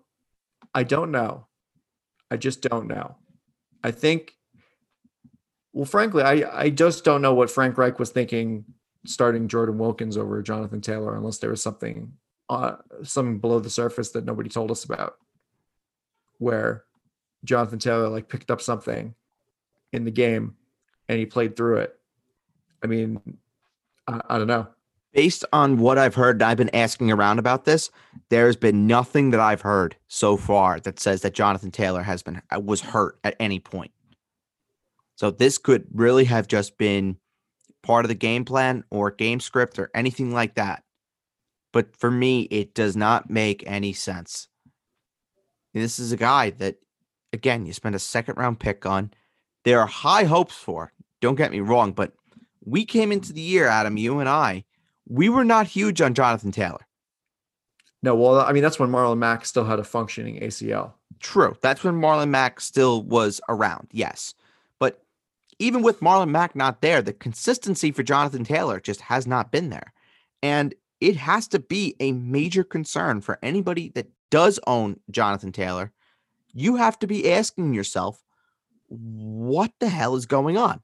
[0.74, 1.46] I don't know.
[2.30, 3.16] I just don't know.
[3.82, 4.32] I think.
[5.72, 8.64] Well, frankly, I I just don't know what Frank Reich was thinking
[9.06, 12.12] starting Jordan Wilkins over Jonathan Taylor, unless there was something
[12.48, 15.16] uh something below the surface that nobody told us about,
[16.38, 16.84] where
[17.44, 19.14] Jonathan Taylor like picked up something
[19.92, 20.56] in the game
[21.08, 21.98] and he played through it.
[22.82, 23.20] I mean,
[24.06, 24.68] I, I don't know.
[25.16, 27.90] Based on what I've heard, I've been asking around about this.
[28.28, 32.42] There's been nothing that I've heard so far that says that Jonathan Taylor has been
[32.54, 33.92] uh, was hurt at any point.
[35.14, 37.16] So this could really have just been
[37.82, 40.82] part of the game plan or game script or anything like that.
[41.72, 44.48] But for me, it does not make any sense.
[45.72, 46.76] This is a guy that,
[47.32, 49.12] again, you spend a second round pick on.
[49.64, 50.92] There are high hopes for.
[51.22, 52.12] Don't get me wrong, but
[52.62, 54.65] we came into the year, Adam, you and I,
[55.08, 56.86] we were not huge on Jonathan Taylor.
[58.02, 60.92] No, well, I mean, that's when Marlon Mack still had a functioning ACL.
[61.20, 61.56] True.
[61.62, 63.88] That's when Marlon Mack still was around.
[63.92, 64.34] Yes.
[64.78, 65.02] But
[65.58, 69.70] even with Marlon Mack not there, the consistency for Jonathan Taylor just has not been
[69.70, 69.92] there.
[70.42, 75.92] And it has to be a major concern for anybody that does own Jonathan Taylor.
[76.52, 78.22] You have to be asking yourself,
[78.88, 80.80] what the hell is going on?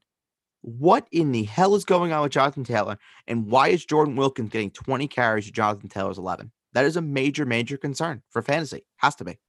[0.65, 2.97] What in the hell is going on with Jonathan Taylor?
[3.27, 6.51] And why is Jordan Wilkins getting 20 carries to Jonathan Taylor's 11?
[6.71, 8.85] That is a major, major concern for fantasy.
[8.97, 9.39] Has to be.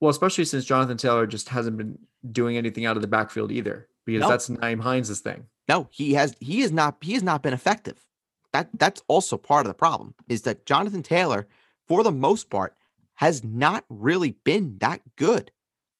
[0.00, 1.98] Well, especially since Jonathan Taylor just hasn't been
[2.32, 4.28] doing anything out of the backfield either, because No.
[4.28, 5.46] that's Nyheim Hines' thing.
[5.68, 8.04] No, he has he is not he has not been effective.
[8.52, 11.46] That that's also part of the problem is that Jonathan Taylor,
[11.86, 12.76] for the most part,
[13.14, 15.52] has not really been that good.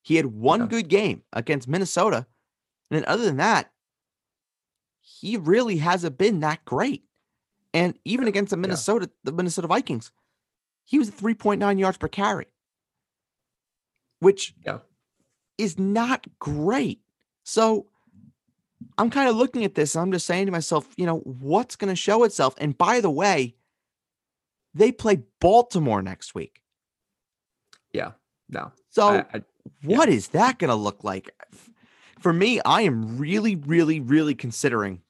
[0.03, 0.67] He had one Yeah.
[0.67, 2.27] good game against Minnesota.
[2.91, 3.71] And then other than that,
[5.25, 7.03] he really hasn't been that great.
[7.73, 10.13] And even against the Minnesota, the Minnesota Vikings,
[10.85, 12.47] he was at 3.9 yards per carry,
[14.21, 14.81] which Yeah.
[15.59, 17.01] is not great.
[17.43, 17.87] So
[18.99, 21.75] I'm kind of looking at this and I'm just saying to myself, you know, what's
[21.77, 22.55] going to show itself?
[22.59, 23.57] And by the way,
[24.75, 26.61] they play Baltimore next week.
[27.93, 28.13] Yeah,
[28.49, 29.43] no, So I, I,
[29.85, 31.31] what is that going to look like?
[32.19, 35.01] For me, I am really, really, really considering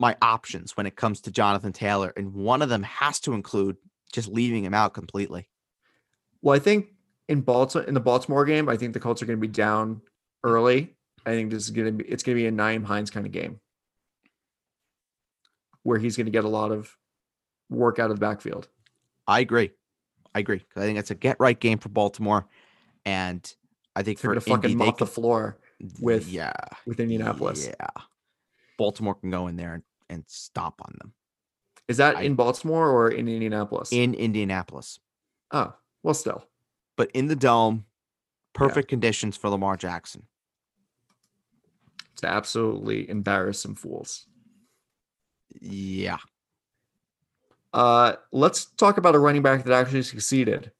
[0.00, 2.12] my options when it comes to Jonathan Taylor.
[2.16, 3.76] And one of them has to include
[4.12, 5.48] just leaving him out completely.
[6.42, 6.88] well, I think
[7.28, 10.00] in Baltimore in the Baltimore game, I think the Colts are going to be down
[10.42, 10.96] early.
[11.24, 13.26] I think this is going to be it's going to be a Nyheim Hines kind
[13.26, 13.60] of game
[15.82, 16.96] where he's going to get a lot of
[17.68, 18.68] work out of the backfield.
[19.26, 19.70] I agree.
[20.34, 20.62] I agree.
[20.76, 22.46] I think it's a get right game for Baltimore.
[23.04, 23.42] And
[23.96, 25.58] I think They're for going to fucking mop the floor
[26.00, 26.52] with- yeah,
[26.86, 27.66] with Indianapolis.
[27.66, 27.86] Yeah.
[28.78, 31.12] Baltimore can go in there and, and stomp on them
[31.88, 33.92] Is that I- in Baltimore or in Indianapolis?
[33.92, 34.98] in Indianapolis.
[35.52, 36.44] oh, well, still.
[36.96, 37.84] But in the dome,
[38.52, 40.26] perfect conditions for Lamar Jackson.
[42.16, 44.26] to absolutely embarrass some fools.
[45.60, 46.18] Yeah.
[47.72, 50.72] Uh, let's talk about a running back that actually succeeded.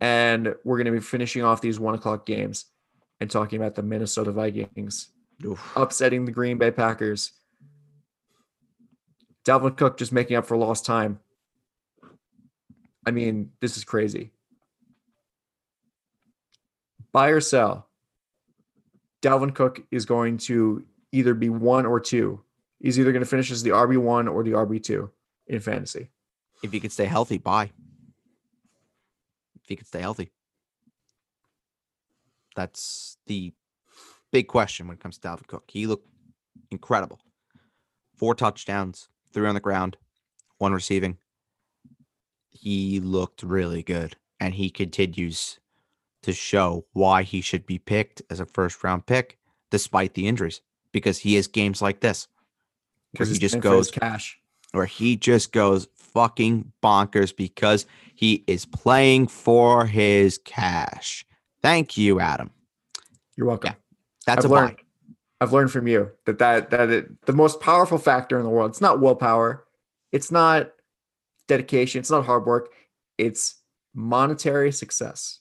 [0.00, 2.66] And we're going to be finishing off these one o'clock games
[3.20, 5.08] and talking about the Minnesota Vikings
[5.44, 5.72] Oof.
[5.76, 7.32] upsetting the Green Bay Packers.
[9.44, 11.20] Dalvin Cook just making up for lost time.
[13.06, 14.32] I mean, this is crazy.
[17.12, 17.88] Buy or sell.
[19.22, 22.42] Dalvin Cook is going to either be one or two.
[22.80, 25.10] He's either going to finish as the RB1 or the RB2
[25.46, 26.10] in fantasy.
[26.62, 27.70] If he could stay healthy, buy.
[29.62, 30.30] If he could stay healthy.
[32.54, 33.52] That's the
[34.32, 35.64] big question when it comes to Dalvin Cook.
[35.68, 36.08] He looked
[36.70, 37.20] incredible.
[38.16, 39.96] Four touchdowns, three on the ground,
[40.58, 41.18] one receiving.
[42.50, 44.16] He looked really good.
[44.40, 45.58] And he continues
[46.22, 49.36] to show why he should be picked as a first round pick
[49.70, 50.60] despite the injuries.
[50.92, 52.28] Because he has games like this
[53.16, 54.38] where Because he just in for his goes cash.
[54.72, 61.24] where he just goes fucking bonkers because he is playing for his cash.
[61.62, 62.50] Thank you, Adam.
[63.36, 63.74] You're welcome.
[64.26, 64.76] That's I've a learned.
[64.76, 64.82] buy.
[65.40, 68.70] I've learned from you that that that it, the most powerful factor in the world.
[68.70, 69.64] It's not willpower.
[70.10, 70.72] It's not
[71.46, 72.00] dedication.
[72.00, 72.70] It's not hard work.
[73.18, 73.56] It's
[73.94, 75.40] monetary success.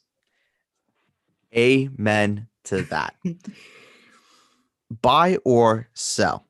[1.56, 3.16] Amen to that.
[5.02, 6.46] buy or sell.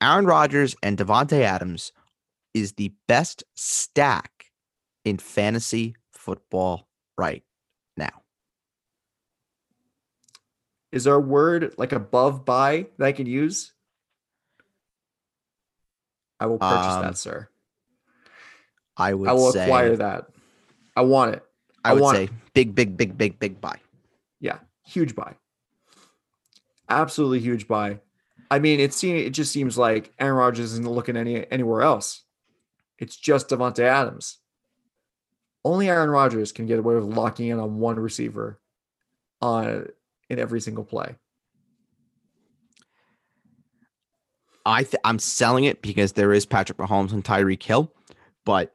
[0.00, 1.92] Aaron Rodgers and Davante Adams
[2.54, 4.46] is the best stack
[5.04, 7.42] in fantasy football right
[7.96, 8.22] now.
[10.92, 13.72] Is there a word like above buy that I can use?
[16.38, 17.48] I will purchase Um, that, sir.
[18.96, 20.26] I would I will say acquire that.
[20.94, 21.42] I want it.
[21.84, 23.78] I I would want- say big, big, big, big, big buy.
[24.40, 25.34] Yeah, huge buy.
[26.88, 28.00] Absolutely huge buy.
[28.50, 32.22] I mean, it seems it just seems like Aaron Rodgers isn't looking any anywhere else.
[32.98, 34.38] It's just Davante Adams.
[35.64, 38.60] Only Aaron Rodgers can get away with locking in on one receiver
[39.42, 39.88] on
[40.28, 41.14] in every single play.
[44.64, 47.92] I th- I'm selling it because there is Patrick Mahomes and Tyreek Hill,
[48.44, 48.74] but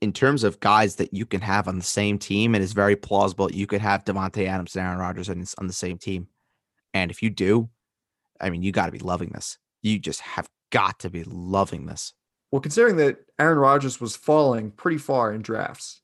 [0.00, 2.96] in terms of guys that you can have on the same team, it is very
[2.96, 6.28] plausible you could have Davante Adams and Aaron Rodgers on, on the same team.
[6.94, 7.68] And if you do,
[8.40, 9.58] I mean, you got to be loving this.
[9.82, 12.14] You just have got to be loving this.
[12.50, 16.00] Well, considering that Aaron Rodgers was falling pretty far in drafts,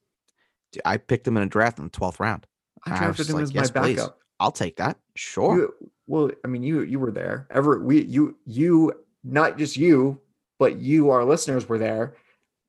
[0.73, 2.47] Dude, I picked him in a draft in the 12th round.
[2.85, 4.09] I I drafted just him like, as "Yes, my please."
[4.41, 4.99] I'll take that.
[5.15, 5.57] Sure.
[5.57, 5.75] You,
[6.07, 7.47] well, I mean, you you were there.
[7.51, 10.21] Ever we you you not just you,
[10.59, 12.17] but you our listeners were there.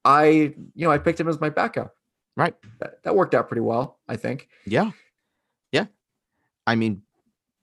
[0.04, 1.96] I you know I picked him as my backup.
[2.38, 2.56] Right.
[2.80, 4.50] That, that worked out pretty well, I think.
[4.66, 4.92] Yeah.
[5.72, 5.86] Yeah.
[6.68, 7.02] I mean,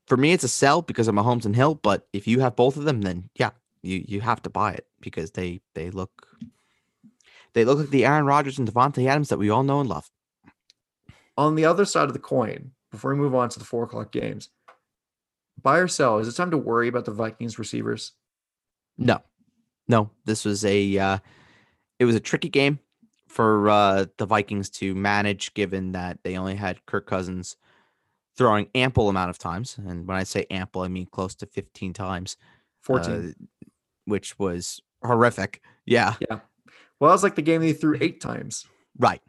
[0.07, 1.75] for me, it's a sell because of Mahomes and Hill.
[1.75, 3.51] But if you have both of them, then yeah,
[3.83, 6.27] you you have to buy it because they they look
[7.53, 10.11] they look like the Aaron Rodgers and Davante Adams that we all know and love.
[11.37, 14.13] On the other side of the coin, before we move on to the four o'clock
[14.13, 14.51] games,
[15.61, 16.19] buy or sell?
[16.19, 18.13] Is it time to worry about the Vikings receivers?
[18.97, 19.21] No,
[19.89, 21.19] no, this was a uh,
[21.99, 22.79] it was a tricky game
[23.27, 27.57] for uh, the Vikings to manage, given that they only had Kirk Cousins
[28.37, 31.93] throwing ample amount of times, and when I say ample, I mean close to fifteen
[31.93, 32.37] times.
[32.83, 33.13] 14.
[33.15, 33.45] uh,
[34.05, 35.63] which was horrific.
[35.87, 36.41] Yeah, yeah.
[37.01, 38.67] well, that was like the game they threw eight times.
[38.99, 39.23] right,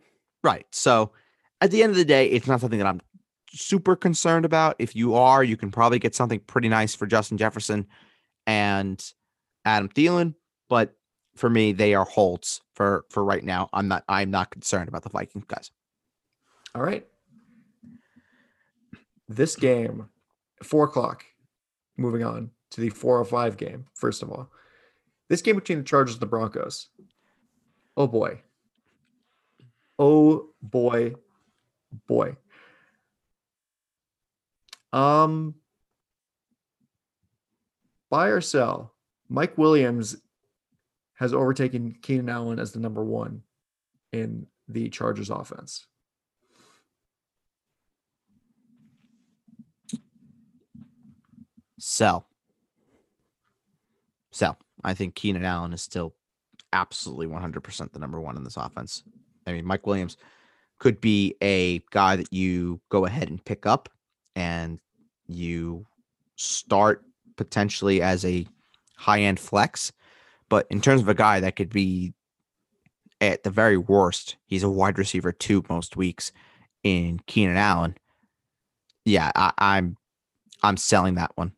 [0.43, 0.65] right.
[0.71, 1.11] So
[1.61, 3.01] at the end of the day, it's not something that I'm
[3.53, 4.75] super concerned about.
[4.79, 7.87] If you are, you can probably get something pretty nice for Justin Jefferson
[8.45, 9.03] and
[9.65, 10.35] Adam Thielen,
[10.69, 10.95] but
[11.35, 13.69] for me, they are holds for for right now.
[13.73, 15.71] I'm not I'm not concerned about the Vikings guys.
[16.75, 17.05] All right.
[19.27, 20.09] This game,
[20.63, 21.25] four o'clock.
[21.95, 24.49] Moving on to the 405 game, first of all.
[25.29, 26.89] This game between the Chargers and the Broncos.
[27.95, 28.41] Oh boy.
[29.99, 31.13] Oh boy.
[32.07, 32.35] Boy.
[34.93, 35.55] Um
[38.09, 38.93] buy or sell.
[39.27, 40.15] Mike Williams
[41.15, 43.41] has overtaken Keenan Allen as the number one
[44.11, 45.87] in the Chargers offense.
[51.79, 52.27] Sell.
[54.31, 54.57] Sell.
[54.83, 56.13] I think Keenan Allen is still
[56.71, 59.03] absolutely 100% the number one in this offense.
[59.45, 60.17] I mean, Mike Williams
[60.79, 63.89] could be a guy that you go ahead and pick up
[64.35, 64.79] and
[65.27, 65.85] you
[66.35, 67.03] start
[67.35, 68.45] potentially as a
[68.97, 69.91] high end flex.
[70.49, 72.13] But in terms of a guy that could be
[73.21, 76.31] at the very worst, he's a wide receiver two most weeks
[76.83, 77.95] in Keenan Allen.
[79.05, 79.97] Yeah, I, I'm
[80.61, 81.53] I'm selling that one.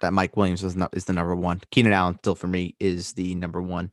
[0.00, 1.60] That Mike Williams is not is the number one.
[1.70, 3.92] Keenan Allen still for me is the number one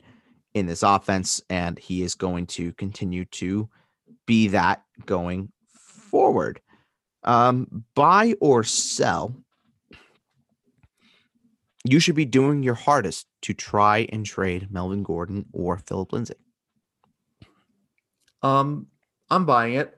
[0.54, 3.70] in this offense, and he is going to continue to
[4.26, 5.52] be that going
[6.10, 6.60] forward.
[7.24, 9.36] Um, buy or sell.
[11.84, 16.36] You should be doing your hardest to try and trade Melvin Gordon or Philip Lindsay.
[18.42, 18.88] Um,
[19.30, 19.98] I'm buying it.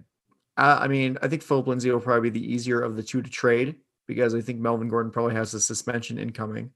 [0.57, 3.29] I mean, I think Philip Lindsay will probably be the easier of the two to
[3.29, 6.71] trade because I think Melvin Gordon probably has a suspension incoming.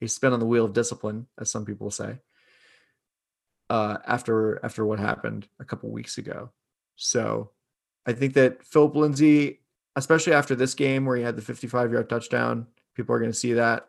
[0.00, 2.18] He's spin on the wheel of discipline, as some people say.
[3.70, 6.50] Uh, after after what happened a couple weeks ago,
[6.96, 7.52] so
[8.06, 9.60] I think that Philip Lindsay,
[9.96, 13.36] especially after this game where he had the 55 yard touchdown, people are going to
[13.36, 13.88] see that,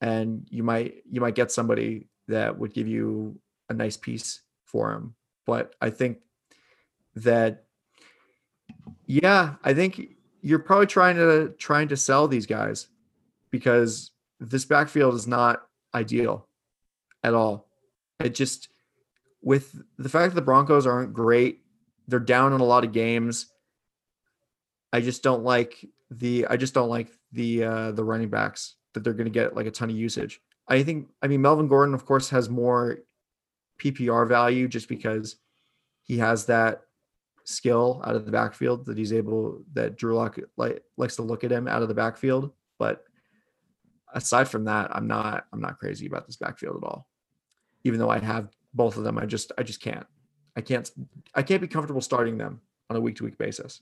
[0.00, 3.38] and you might you might get somebody that would give you
[3.68, 5.14] a nice piece for him.
[5.46, 6.18] But I think
[7.16, 7.64] that
[9.06, 12.88] yeah, I think you're probably trying to trying to sell these guys
[13.50, 16.46] because this backfield is not ideal
[17.22, 17.68] at all.
[18.20, 18.68] It just
[19.42, 21.59] with the fact that the Broncos aren't great,
[22.10, 23.46] they're down in a lot of games.
[24.92, 29.04] I just don't like the I just don't like the uh the running backs that
[29.04, 30.40] they're going to get like a ton of usage.
[30.68, 32.98] I think I mean Melvin Gordon of course has more
[33.80, 35.36] PPR value just because
[36.02, 36.82] he has that
[37.44, 41.44] skill out of the backfield that he's able that Drew Lock like likes to look
[41.44, 42.50] at him out of the backfield.
[42.78, 43.04] But
[44.12, 47.06] aside from that, I'm not I'm not crazy about this backfield at all.
[47.84, 50.06] Even though I have both of them, I just I just can't.
[50.56, 50.90] I can't
[51.34, 53.80] I can't be comfortable starting them on a week to week basis.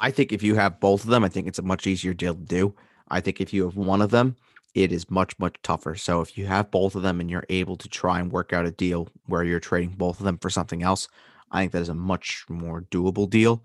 [0.00, 2.34] I think if you have both of them, I think it's a much easier deal
[2.34, 2.74] to do.
[3.08, 4.36] I think if you have one of them,
[4.74, 5.94] it is much, much tougher.
[5.94, 8.66] So if you have both of them and you're able to try and work out
[8.66, 11.08] a deal where you're trading both of them for something else,
[11.50, 13.64] I think that is a much more doable deal.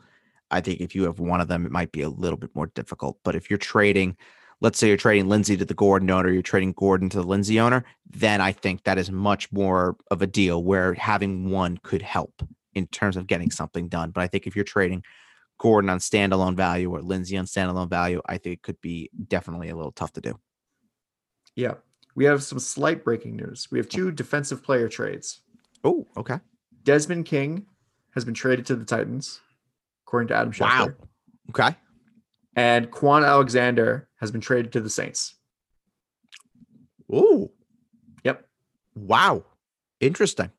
[0.52, 2.68] I think if you have one of them, it might be a little bit more
[2.68, 3.20] difficult.
[3.24, 4.18] But if you're trading,
[4.62, 7.60] let's say you're trading Lindsay to the Gordon owner, you're trading Gordon to the Lindsay
[7.60, 12.02] owner, then I think that is much more of a deal where having one could
[12.02, 12.42] help
[12.74, 14.12] in terms of getting something done.
[14.12, 15.04] But I think if you're trading
[15.58, 19.70] Gordon on standalone value or Lindsay on standalone value, I think it could be definitely
[19.70, 20.40] a little tough to do.
[21.56, 21.76] Yeah.
[22.16, 23.68] we have some slight breaking news.
[23.72, 23.96] We have oh.
[23.96, 25.42] two defensive player trades.
[25.84, 26.40] Oh, okay.
[26.84, 27.66] Desmond King
[28.14, 29.40] has been traded to the Titans,
[30.06, 30.88] according to Adam Schefter.
[30.88, 30.94] Wow.
[31.50, 31.76] Okay.
[32.56, 35.36] And Kwon Alexander has been traded to the Saints.
[37.14, 37.52] Ooh.
[38.24, 38.46] Yep.
[38.96, 39.46] Wow.
[40.00, 40.52] Interesting.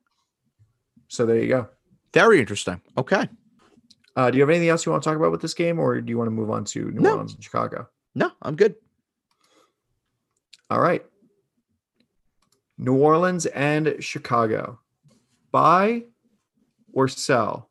[1.08, 1.68] So there you go.
[2.12, 2.80] Very interesting.
[2.96, 3.28] Okay.
[4.14, 6.00] Uh, do you have anything else you want to talk about with this game, or
[6.00, 7.12] do you want to move on to New No.
[7.12, 7.88] Orleans and Chicago?
[8.14, 8.76] No, I'm good.
[10.70, 11.04] All right.
[12.78, 14.80] New Orleans and Chicago.
[15.52, 16.04] Buy
[16.92, 17.70] or sell?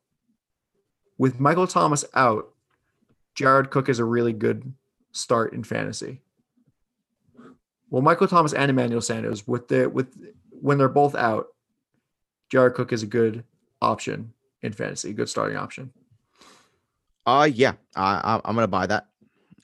[1.17, 2.49] With Michael Thomas out,
[3.33, 4.73] Jared Cook is a really good
[5.15, 6.21] start in fantasy.
[7.89, 10.07] Well, Michael Thomas and Emmanuel Sanders with the with
[10.49, 11.47] when they're both out,
[12.49, 13.43] Jared Cook is a good
[13.81, 15.91] option in fantasy, good starting option.
[17.25, 19.07] Uh yeah, I, I I'm gonna buy that.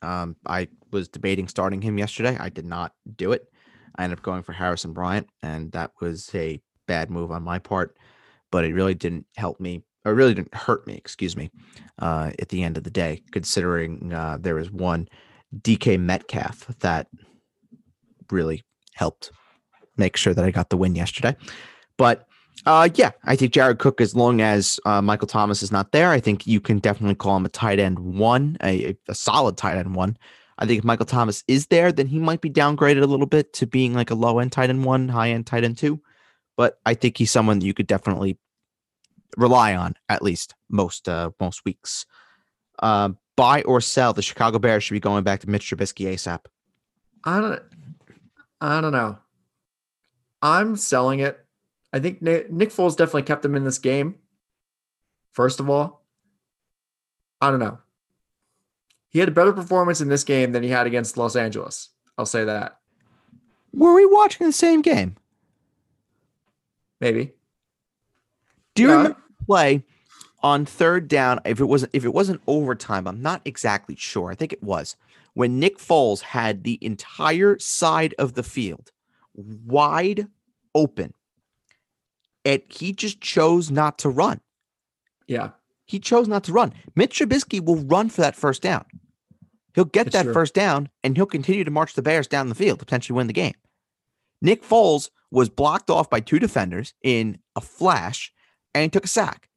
[0.01, 2.37] Um, I was debating starting him yesterday.
[2.39, 3.51] I did not do it.
[3.95, 7.59] I ended up going for Harrison Bryant, and that was a bad move on my
[7.59, 7.97] part.
[8.51, 10.95] But it really didn't help me, or really didn't hurt me.
[10.95, 11.51] Excuse me.
[11.99, 15.07] Uh, at the end of the day, considering uh, there was one
[15.59, 17.07] DK Metcalf that
[18.31, 19.31] really helped
[19.97, 21.35] make sure that I got the win yesterday.
[21.97, 22.27] But
[22.65, 26.11] uh, yeah, I think Jared Cook, as long as uh, Michael Thomas is not there,
[26.11, 29.77] I think you can definitely call him a tight end one, a, a solid tight
[29.77, 30.17] end one.
[30.57, 33.51] I think if Michael Thomas is there, then he might be downgraded a little bit
[33.53, 36.01] to being like a low end tight end one, high end tight end two.
[36.55, 38.37] But I think he's someone that you could definitely
[39.37, 42.05] rely on at least most uh, most weeks.
[42.77, 43.09] Uh,
[43.41, 46.41] buy or sell, the Chicago Bears should be going back to Mitch Trubisky ASAP.
[47.23, 47.61] I don't
[48.61, 49.17] I don't know.
[50.43, 51.43] I'm selling it.
[51.91, 54.15] I think Nick, Nick Foles definitely kept them in this game.
[55.33, 56.03] First of all,
[57.41, 57.79] I don't know.
[59.09, 61.89] He had a better performance in this game than he had against Los Angeles.
[62.19, 62.77] I'll say that.
[63.73, 65.15] Were we watching the same game?
[66.99, 67.33] Maybe.
[68.75, 68.95] Do you Yeah.
[68.97, 69.83] remember the play
[70.43, 71.39] on third down?
[71.45, 74.31] If it wasn't if it wasn't overtime, I'm not exactly sure.
[74.31, 74.95] I think it was
[75.33, 78.91] when Nick Foles had the entire side of the field
[79.33, 80.27] wide
[80.75, 81.13] open,
[82.43, 84.41] and he just chose not to run.
[85.27, 85.51] Yeah.
[85.85, 86.73] He chose not to run.
[86.95, 88.85] Mitch Trubisky will run for that first down.
[89.73, 90.33] He'll get That's that true.
[90.33, 93.27] first down, and he'll continue to march the Bears down the field to potentially win
[93.27, 93.55] the game.
[94.41, 98.33] Nick Foles was blocked off by two defenders in a flash,
[98.73, 99.47] and he took a sack.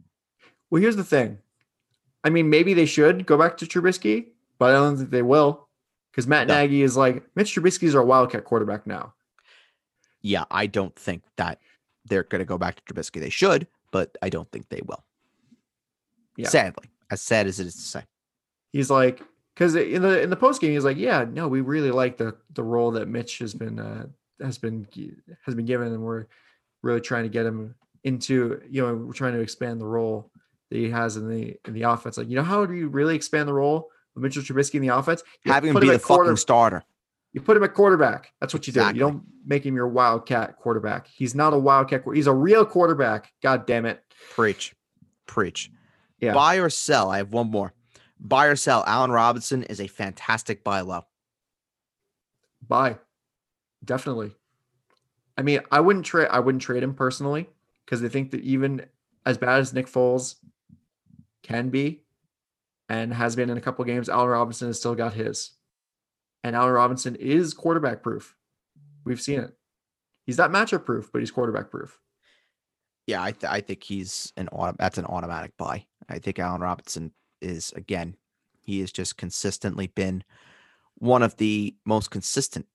[0.71, 1.39] Well, here's the thing.
[2.25, 5.69] I mean, maybe they should go back to Trubisky, but I don't think they will.
[6.11, 6.55] Because Matt No.
[6.55, 9.15] Nagy is like, Mitch Trubisky's our wildcat quarterback now.
[10.23, 11.59] Yeah, I don't think that
[12.07, 13.21] they're going to go back to Trubisky.
[13.21, 15.05] They should, but I don't think they will.
[16.37, 16.49] Yeah.
[16.49, 18.03] Sadly, as sad as it is to say.
[18.73, 19.23] he's like
[19.55, 22.35] because in the in the post game he's like yeah no we really like the
[22.55, 24.07] the role that Mitch has been uh
[24.41, 24.85] has been
[25.45, 26.27] has been given and we're
[26.83, 30.29] really trying to get him into you know we're trying to expand the role
[30.75, 33.14] that he has in the in the offense like you know how do you really
[33.14, 36.25] expand the role of Mitchell Trubisky in the offense You Having him be the quarter-
[36.25, 36.83] fucking starter.
[37.33, 38.99] you put him at quarterback that's what you do Exactly.
[38.99, 43.33] you don't make him your wildcat quarterback he's not a wildcat he's a real quarterback
[43.43, 44.75] god damn it Preach.
[45.27, 45.70] Preach.
[46.20, 46.33] Yeah.
[46.35, 47.11] Buy or sell.
[47.11, 47.72] I have one more.
[48.20, 48.83] Buy or sell.
[48.87, 51.05] Allen Robinson is a fantastic buy low.
[52.66, 52.97] Buy.
[53.85, 54.35] Definitely.
[55.37, 57.49] I mean, I wouldn't trade I wouldn't trade him personally
[57.85, 58.87] because I think that even
[59.27, 60.37] as bad as Nick Foles
[61.45, 62.03] can be
[62.88, 65.53] and has been in a couple games, Allen Robinson has still got his.
[66.42, 68.34] And Allen Robinson is quarterback proof.
[69.05, 69.53] We've seen it.
[70.26, 71.99] He's not matchup proof, but he's quarterback proof.
[73.07, 75.86] Yeah, I, th- I think he's an auto- that's an automatic buy.
[76.09, 78.16] I think Allen Robinson is again,
[78.61, 80.24] he has just consistently been
[80.97, 82.66] one of the most consistent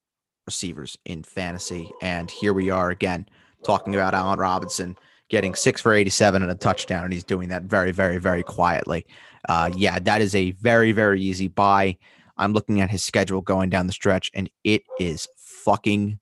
[0.45, 1.91] receivers in fantasy.
[2.01, 3.27] And here we are again
[3.63, 4.97] talking about Allen Robinson
[5.29, 9.05] getting six for 87 and a touchdown, and he's doing that very, very, very quietly.
[9.47, 11.97] Uh, yeah, that is a very, very easy buy.
[12.37, 16.19] I'm looking at his schedule going down the stretch, and it is fucking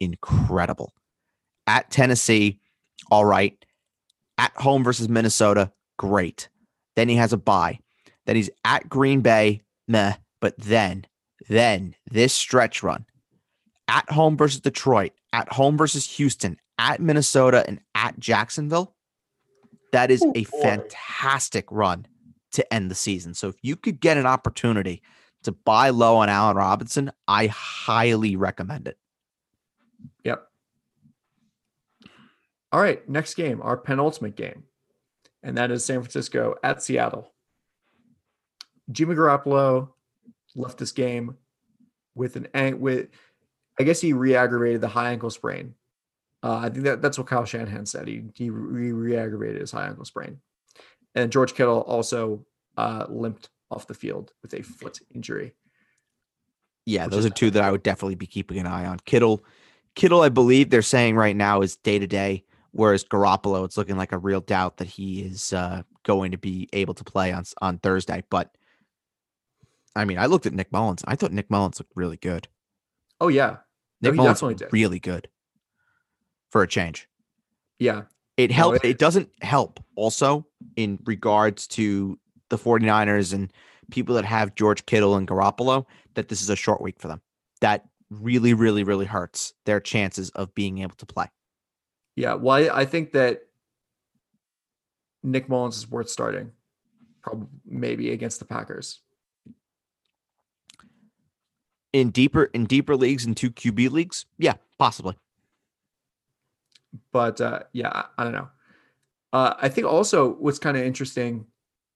[0.00, 0.92] incredible.
[1.66, 2.60] At Tennessee,
[3.10, 3.56] all right.
[4.38, 6.48] At home versus Minnesota, great.
[6.96, 7.80] Then he has a bye.
[8.26, 10.14] Then he's at Green Bay, meh.
[10.40, 11.06] But then,
[11.48, 13.04] then this stretch run
[13.88, 18.94] at home versus Detroit, at home versus Houston, at Minnesota, and at Jacksonville.
[19.92, 22.06] That is oh, a fantastic run
[22.52, 23.34] to end the season.
[23.34, 25.02] So if you could get an opportunity
[25.42, 28.98] to buy low on Allen Robinson, I highly recommend it.
[30.24, 30.46] Yep.
[32.72, 34.64] All right, next game, our penultimate game,
[35.42, 37.32] and that is San Francisco at Seattle.
[38.90, 39.90] Jimmy Garoppolo
[40.54, 41.36] left this game
[42.14, 43.08] with an with
[43.78, 45.74] I guess he re-aggravated the high ankle sprain.
[46.42, 48.06] Uh, I think that that's what Kyle Shanahan said.
[48.06, 50.38] He he re- re-aggravated his high ankle sprain,
[51.14, 52.44] and George Kittle also
[52.76, 55.54] uh, limped off the field with a foot injury.
[56.86, 58.98] Yeah, those are two that I would definitely be keeping an eye on.
[59.04, 59.44] Kittle,
[59.94, 63.98] Kittle, I believe they're saying right now is day to day, whereas Garoppolo, it's looking
[63.98, 67.44] like a real doubt that he is uh, going to be able to play on
[67.60, 68.22] on Thursday.
[68.30, 68.56] But
[69.96, 71.02] I mean, I looked at Nick Mullens.
[71.06, 72.46] I thought Nick Mullens looked really good.
[73.20, 73.56] Oh yeah,
[74.00, 74.72] Nick he Mullens did.
[74.72, 75.28] really good
[76.50, 77.08] for a change.
[77.78, 78.02] yeah,
[78.36, 78.76] It No, helps.
[78.78, 80.46] it- It doesn't help also
[80.76, 82.18] in regards to
[82.50, 83.52] the 49ers and
[83.90, 87.20] people that have George Kittle and Garoppolo that this is a short week for them.
[87.60, 91.26] That really, really, really hurts their chances of being able to play.
[92.16, 92.34] yeah.
[92.34, 93.42] Well, I, I think that
[95.22, 96.52] Nick Mullens is worth starting,
[97.22, 99.00] probably maybe against the Packers.
[101.92, 105.16] In deeper in deeper leagues and two QB leagues, yeah, possibly.
[107.12, 108.48] But uh, yeah, I, don't know.
[109.32, 111.46] Uh, I think also what's kind of interesting,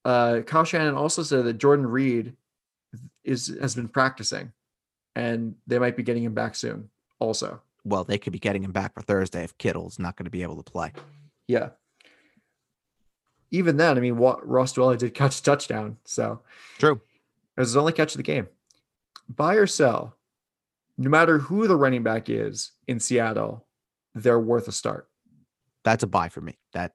[0.05, 2.33] uh, Kyle Shanahan also said that Jordan Reed
[3.23, 4.51] is has been practicing,
[5.15, 6.89] and they might be getting him back soon.
[7.19, 10.31] Also, Well, they could be getting him back for Thursday if Kittle's not going to
[10.31, 10.91] be able to play.
[11.47, 11.69] yeah.
[13.51, 16.41] Even then, I mean, Ross Dwelley did catch a touchdown, so
[16.79, 16.99] True.
[17.55, 18.47] it was his only catch of the game.
[19.29, 20.17] Buy or sell,
[20.97, 23.63] no matter who the running back is in Seattle,
[24.15, 25.07] they're worth a start.
[25.83, 26.57] That's a buy for me.
[26.73, 26.93] That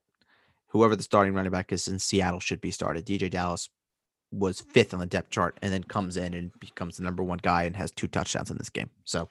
[0.68, 3.06] whoever the starting running back is in Seattle should be started.
[3.06, 3.68] DeeJay Dallas
[4.30, 7.40] was fifth on the depth chart and then comes in and becomes the number one
[7.42, 8.90] guy and has two touchdowns in this game.
[9.04, 9.30] So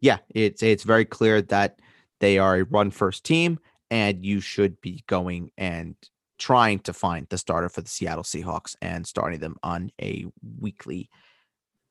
[0.00, 1.80] yeah, it's it's very clear that
[2.20, 3.58] they are a run first team
[3.90, 5.94] and you should be going and
[6.38, 10.26] trying to find the starter for the Seattle Seahawks and starting them on a
[10.60, 11.08] weekly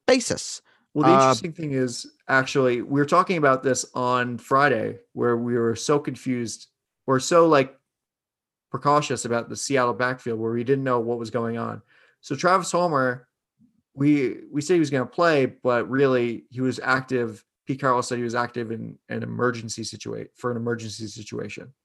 [0.05, 0.61] basis.
[0.97, 5.37] Well, the Uh, interesting thing is actually we were talking about this on Friday where
[5.37, 6.69] we were so confused.
[7.05, 7.77] We're so like
[8.71, 11.83] precautious about the Seattle backfield where we didn't know what was going on.
[12.21, 13.27] So Travis Homer,
[13.93, 17.45] we we said he was going to play, but really he was active.
[17.67, 21.75] Pete Carroll said he was active in an emergency situation for an emergency situation.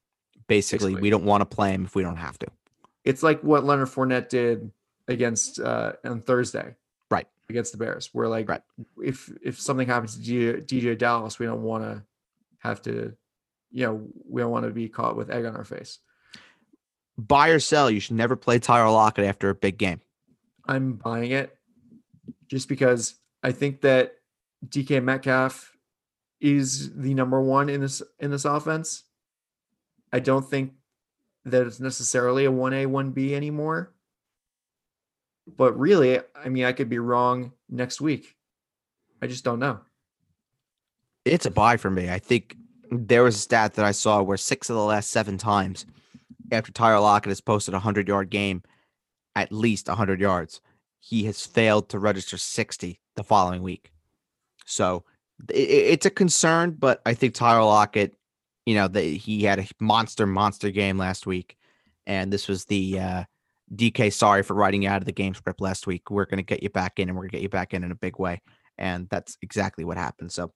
[0.47, 1.01] Basically, Basically.
[1.03, 2.47] we don't want to play him if we don't have to.
[3.05, 4.71] It's like what Leonard Fournette did
[5.07, 6.73] against uh on Thursday.
[7.13, 7.27] Right.
[7.49, 8.09] Against the Bears.
[8.13, 8.61] We're like Right.
[9.03, 12.03] if if something happens to DJ, DeeJay Dallas, we don't want to
[12.59, 13.15] have to,
[13.71, 15.99] you know, we don't want to be caught with egg on our face.
[17.17, 20.01] Buy or sell, you should never play Tyler Lockett after a big game.
[20.67, 21.55] I'm buying it
[22.47, 24.15] just because I think that
[24.67, 25.75] DK Metcalf
[26.39, 29.03] is the number one in this in this offense.
[30.11, 30.73] I don't think
[31.45, 33.93] that it's necessarily a 1A, 1B anymore.
[35.45, 38.35] But really, I mean, I could be wrong next week.
[39.21, 39.79] I just don't know.
[41.25, 42.09] It's a buy for me.
[42.09, 42.55] I think
[42.91, 45.85] there was a stat that I saw where six of the last seven times
[46.51, 48.63] after Tyler Lockett has posted a 100 yard game,
[49.35, 50.61] at least 100 yards,
[50.99, 53.91] he has failed to register 60 the following week.
[54.65, 55.03] So
[55.49, 58.15] it's a concern, but I think Tyler Lockett,
[58.65, 61.57] you know, that he had a monster, monster game last week.
[62.05, 63.23] And this was the uh,
[63.75, 66.09] DK, sorry for writing you out of the game script last week.
[66.09, 67.83] We're going to get you back in and we're going to get you back in
[67.83, 68.41] in a big way.
[68.77, 70.31] And that's exactly what happened.
[70.31, 70.51] So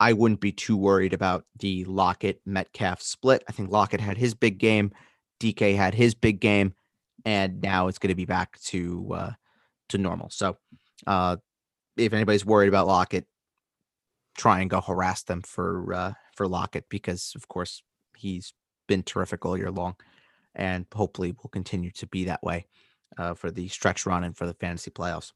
[0.00, 3.42] I wouldn't be too worried about the Lockett Metcalf split.
[3.48, 4.92] I think Lockett had his big game,
[5.40, 6.74] DK had his big game,
[7.24, 9.30] and now it's going to be back to uh,
[9.88, 10.30] to normal.
[10.30, 10.56] So
[11.06, 11.36] uh,
[11.96, 13.26] if anybody's worried about Lockett,
[14.36, 17.82] try and go harass them for uh, for Lockett because of course
[18.16, 18.52] he's
[18.86, 19.96] been terrific all year long,
[20.58, 22.66] and hopefully will continue to be that way
[23.16, 25.32] uh, for the stretch run and for the fantasy playoffs.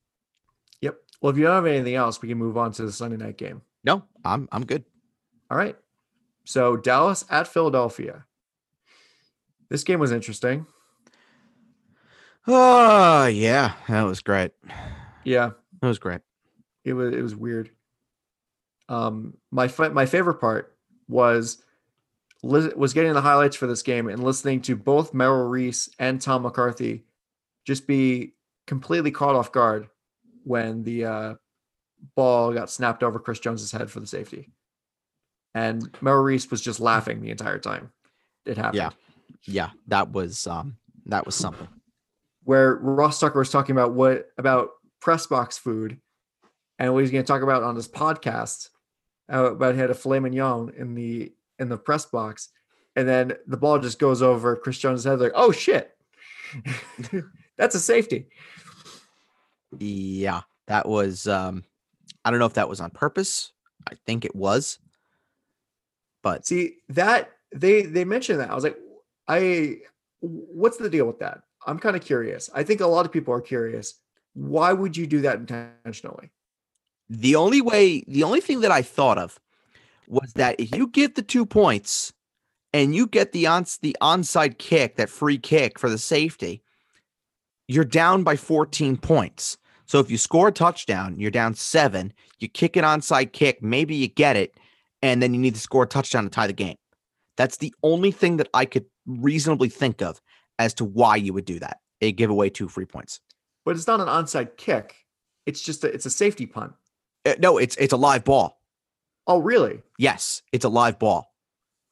[0.82, 0.98] Yep.
[1.20, 3.38] Well, if you don't have anything else, we can move on to the Sunday night
[3.38, 3.62] game.
[3.84, 4.84] No, I'm I'm good.
[5.50, 5.76] All right.
[6.44, 8.24] So Dallas at Philadelphia.
[9.68, 10.66] This game was interesting.
[12.46, 14.50] Oh yeah, that was great.
[15.24, 15.50] Yeah,
[15.80, 16.20] That was great.
[16.84, 17.70] it was it was weird.
[18.88, 20.76] Um, my my favorite part
[21.08, 21.62] was
[22.42, 26.42] was getting the highlights for this game and listening to both Merrill Reese and Tom
[26.42, 27.04] McCarthy
[27.66, 28.34] just be
[28.66, 29.88] completely caught off guard
[30.44, 31.34] when the uh,
[32.16, 34.50] ball got snapped over Chris Jones's head for the safety,
[35.54, 37.92] and Merrill Reese was just laughing the entire time
[38.44, 38.76] it happened.
[38.76, 38.90] Yeah.
[39.44, 41.68] Yeah, that was um that was something.
[42.44, 44.70] where Ross Tucker was talking about what about
[45.00, 45.98] press box food
[46.78, 48.68] and what he's going to talk about on this podcast
[49.32, 52.50] uh, about he had a filet mignon in the in the press box,
[52.96, 55.96] and then the ball just goes over Chris Jones' head like, oh shit,
[57.56, 58.28] that's a safety.
[59.78, 61.64] Yeah, that was um
[62.24, 63.52] I don't know if that was on purpose
[63.90, 64.78] I think it was.
[66.22, 68.50] But See that they they mentioned that.
[68.50, 68.78] I was like,
[69.28, 69.78] I
[70.20, 71.42] what's the deal with that?
[71.66, 72.50] I'm kind of curious.
[72.54, 73.94] I think a lot of people are curious.
[74.34, 76.30] Why would you do that intentionally?
[77.08, 79.38] the only way, the only thing that I thought of
[80.06, 82.12] was that if you get the two points
[82.72, 86.62] and you get the on the onside kick, that free kick for the safety,
[87.68, 89.56] you're down by 14 points.
[89.86, 92.12] So if you score a touchdown, you're down seven.
[92.38, 94.56] You kick an onside kick, maybe you get it,
[95.02, 96.76] and then you need to score a touchdown to tie the game.
[97.36, 100.20] That's the only thing that I could reasonably think of
[100.58, 101.78] as to why you would do that.
[102.00, 103.20] It give away two free points.
[103.64, 104.96] But it's not an onside kick.
[105.46, 106.72] It's just a, it's a safety punt.
[107.24, 108.60] Uh, no, it's it's a live ball.
[109.26, 109.82] Oh, really?
[109.98, 111.32] Yes, it's a live ball.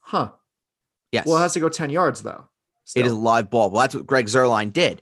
[0.00, 0.30] Huh.
[1.12, 1.26] Yes.
[1.26, 2.46] Well, it has to go 10 yards though.
[2.96, 3.70] It is a live ball.
[3.70, 5.00] Well, that's what Greg Zuerlein did.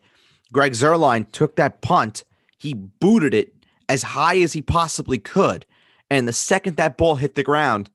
[0.53, 2.25] Greg Zuerlein took that punt,
[2.59, 3.55] he booted it
[3.89, 5.65] as high as he possibly could.
[6.11, 7.91] And the second that ball hit the ground,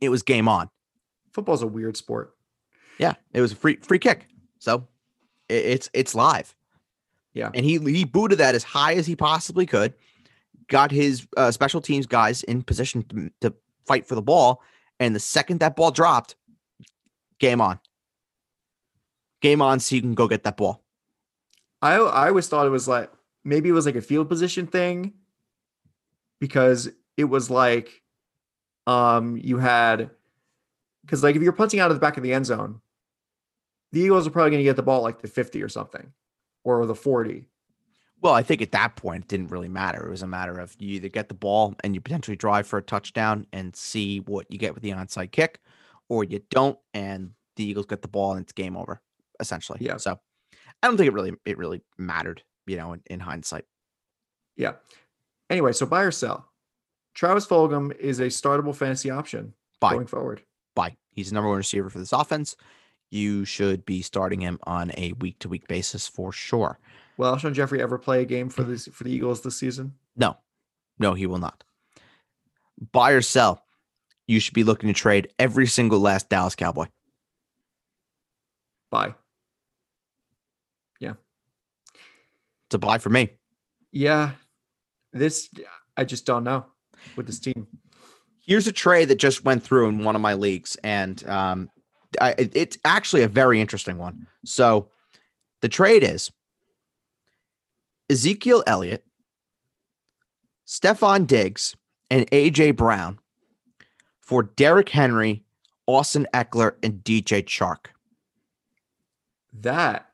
[0.00, 0.70] it was game on.
[1.32, 2.34] football's a weird sport.
[2.98, 4.26] Yeah, it was a free free kick.
[4.58, 4.86] So
[5.48, 6.54] it's it's live.
[7.32, 7.50] Yeah.
[7.54, 9.94] And he he booted that as high as he possibly could,
[10.70, 13.54] got his uh, special teams guys in position to, to
[13.86, 14.62] fight for the ball,
[14.98, 16.36] and the second that ball dropped,
[17.38, 17.78] game on.
[19.42, 20.82] Game on, so you can go get that ball.
[21.82, 23.10] I I always thought it was like
[23.44, 25.14] maybe it was like a field position thing
[26.40, 28.02] because it was like
[28.86, 30.10] um you had
[31.02, 32.80] because like if you're punting out of the back of the end zone,
[33.92, 36.12] the Eagles are probably going to get the ball like the 50 or something
[36.64, 37.46] or the 40.
[38.22, 40.06] Well, I think at that point it didn't really matter.
[40.06, 42.78] It was a matter of you either get the ball and you potentially drive for
[42.78, 45.60] a touchdown and see what you get with the onside kick,
[46.08, 49.00] or you don't and the Eagles get the ball and it's game over,
[49.40, 49.78] essentially.
[49.80, 49.96] Yeah.
[49.96, 50.18] So
[50.82, 53.64] I don't think it really it really mattered, you know, in, in hindsight.
[54.56, 54.72] Yeah.
[55.48, 56.46] Anyway, so buy or sell.
[57.14, 59.94] Travis Fulgham is a startable fantasy option Buy.
[59.94, 60.42] going forward.
[60.74, 60.96] Buy.
[61.12, 62.56] He's the number one receiver for this offense.
[63.10, 66.78] You should be starting him on a week to week basis for sure.
[67.20, 69.92] Will Alshon Jeffery ever play a game for this for the Eagles this season?
[70.16, 70.38] No,
[70.98, 71.62] no, he will not.
[72.92, 73.62] Buy or sell.
[74.26, 76.86] You should be looking to trade every single last Dallas Cowboy.
[78.90, 79.14] Buy.
[80.98, 81.12] Yeah,
[82.66, 83.28] it's a buy for me.
[83.92, 84.30] Yeah.
[85.12, 85.50] This
[85.98, 86.64] I just don't know
[87.16, 87.66] with this team.
[88.46, 91.68] Here's a trade that just went through in one of my leagues, and um,
[92.18, 94.26] I, it- it's actually a very interesting one.
[94.46, 94.88] So,
[95.60, 96.30] the trade is
[98.10, 99.04] Ezekiel Elliott,
[100.66, 101.76] Stefon Diggs,
[102.10, 103.18] and AJ Brown
[104.20, 105.44] for Derrick Henry,
[105.86, 107.86] Austin Ekeler, and DJ Chark.
[109.52, 110.10] That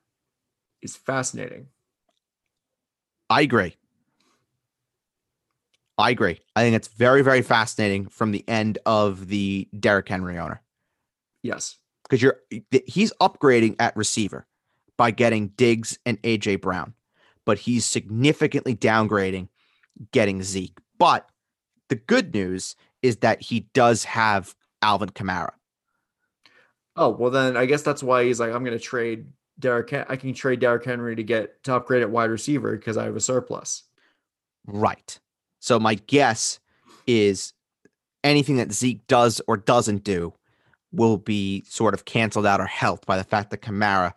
[0.82, 1.68] is fascinating.
[3.28, 3.76] I agree.
[5.98, 6.40] I agree.
[6.54, 10.60] I think it's very, very fascinating from the end of the Derrick Henry owner.
[11.42, 11.78] Yes.
[12.02, 12.40] because you're
[12.86, 14.46] he's upgrading at receiver
[14.96, 16.94] by getting Diggs and AJ Brown,
[17.46, 19.48] but he's significantly downgrading
[20.12, 20.76] getting Zeke.
[20.98, 21.26] But
[21.88, 25.52] the good news is that he does have Alvin Kamara.
[26.96, 29.28] Oh, well then I guess that's why he's like, I'm gonna trade
[29.58, 29.92] Derrick.
[29.92, 33.16] I can trade Derrick Henry to get to upgrade at wide receiver because I have
[33.16, 33.84] a surplus.
[34.66, 35.18] Right.
[35.60, 36.58] So my guess
[37.06, 37.52] is
[38.24, 40.34] anything that Zeke does or doesn't do
[40.92, 44.12] will be sort of canceled out or helped by the fact that Kamara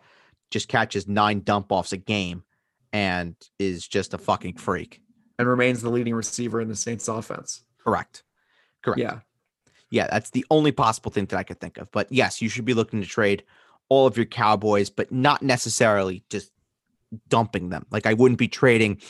[0.50, 2.42] just catches nine dump offs a game
[2.92, 5.00] and is just a fucking freak.
[5.38, 7.62] And remains the leading receiver in the Saints offense.
[7.82, 8.22] Correct.
[8.82, 9.00] Correct.
[9.00, 9.20] Yeah.
[9.90, 11.90] Yeah, that's the only possible thing that I could think of.
[11.90, 13.42] But yes, you should be looking to trade
[13.88, 16.52] all of your Cowboys, but not necessarily just
[17.28, 17.86] dumping them.
[17.90, 19.00] Like I wouldn't be trading,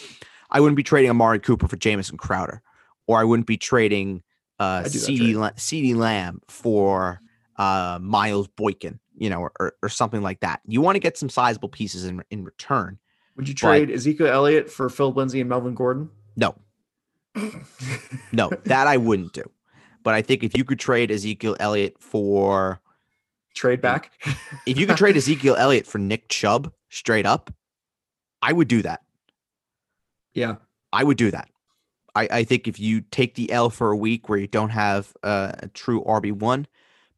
[0.51, 2.63] I wouldn't be trading Amari Cooper for Jamison Crowder,
[3.07, 4.23] or I wouldn't be trading
[4.59, 5.35] uh I'd do that CD.
[5.35, 7.21] La- CeeDee Lamb for
[7.57, 10.61] uh Miles Boykin, you know, or, or, or something like that.
[10.67, 12.99] You want to get some sizable pieces in in return.
[13.37, 16.11] Would you But- trade Ezekiel Elliott for Phil Lindsay and Melvin Gordon?
[16.37, 16.55] No,
[18.33, 19.43] no, that I wouldn't do.
[20.03, 22.81] But I think if you could trade Ezekiel Elliott for
[23.55, 24.13] trade back.
[24.67, 27.53] if you could trade Ezekiel Elliott for Nick Chubb straight up,
[28.43, 29.01] I would do that.
[30.35, 30.57] yeah.
[30.93, 31.49] I would do that.
[32.17, 35.13] I, I think if you take the L for a week where you don't have
[35.23, 36.67] uh, a true RB one,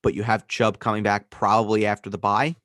[0.03, 2.57] but you have Chubb coming back probably after the bye,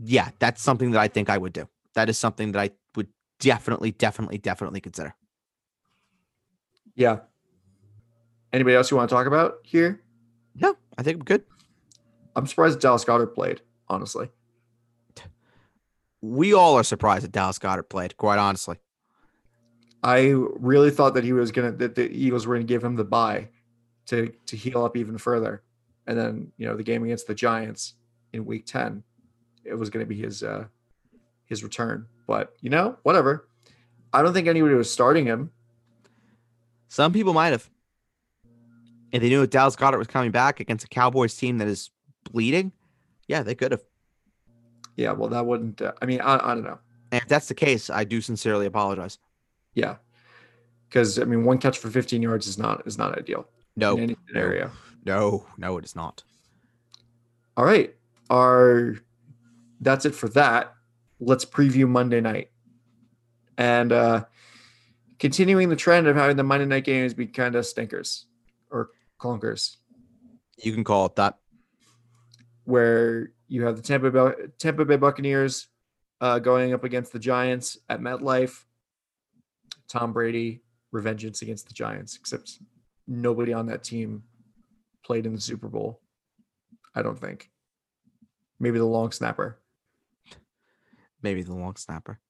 [0.00, 1.68] yeah, that's something that I think I would do.
[1.94, 3.08] That is something that I would
[3.40, 5.14] definitely, definitely, definitely consider.
[6.94, 7.20] Yeah.
[8.52, 10.02] Anybody else you want to talk about here?
[10.54, 11.44] No, I think I'm good.
[12.34, 14.30] I'm surprised Dallas Goedert played, honestly.
[16.20, 18.16] We all are surprised that Dallas Goedert played.
[18.16, 18.78] Quite honestly,
[20.02, 23.04] I really thought that he was gonna that the Eagles were gonna give him the
[23.04, 23.48] bye
[24.06, 25.62] to to heal up even further.
[26.06, 27.94] And then you know the game against the Giants
[28.32, 29.02] in Week Ten,
[29.64, 30.64] it was going to be his uh,
[31.48, 32.06] his return.
[32.26, 33.48] But you know, whatever.
[34.12, 35.50] I don't think anybody was starting him.
[36.88, 37.68] Some people might have.
[39.12, 41.90] If they knew that Dallas Goedert was coming back against a Cowboys team that is
[42.30, 42.72] bleeding,
[43.26, 43.82] yeah, they could have.
[44.96, 45.80] Yeah, well, that wouldn't.
[45.80, 46.78] Uh, I mean, I, I don't know.
[47.12, 49.18] And if that's the case, I do sincerely apologize.
[49.74, 49.96] Yeah,
[50.88, 53.46] because I mean, one catch for 15 yards is not is not ideal
[53.76, 54.70] No, in any scenario.
[55.04, 56.22] no, no, it is not.
[57.56, 57.94] All right,
[58.28, 58.96] our
[59.80, 60.74] that's it for that.
[61.20, 62.50] Let's preview Monday night,
[63.56, 64.24] and uh
[65.18, 68.26] continuing the trend of having the Monday night games be kind of stinkers
[68.70, 68.90] or
[69.20, 69.76] clunkers,
[70.62, 71.38] You can call it that.
[72.64, 75.66] where you have the Tampa Bay, Tampa Bay Buccaneers
[76.20, 78.64] uh, going up against the Giants at MetLife.
[79.88, 80.62] Tom Brady
[80.94, 82.58] revengeance against the Giants, except
[83.08, 84.22] nobody on that team
[85.04, 86.00] played in the Super Bowl.
[86.94, 87.50] I don't think.
[88.60, 89.58] Maybe the long snapper.
[91.22, 92.20] Maybe the long snapper.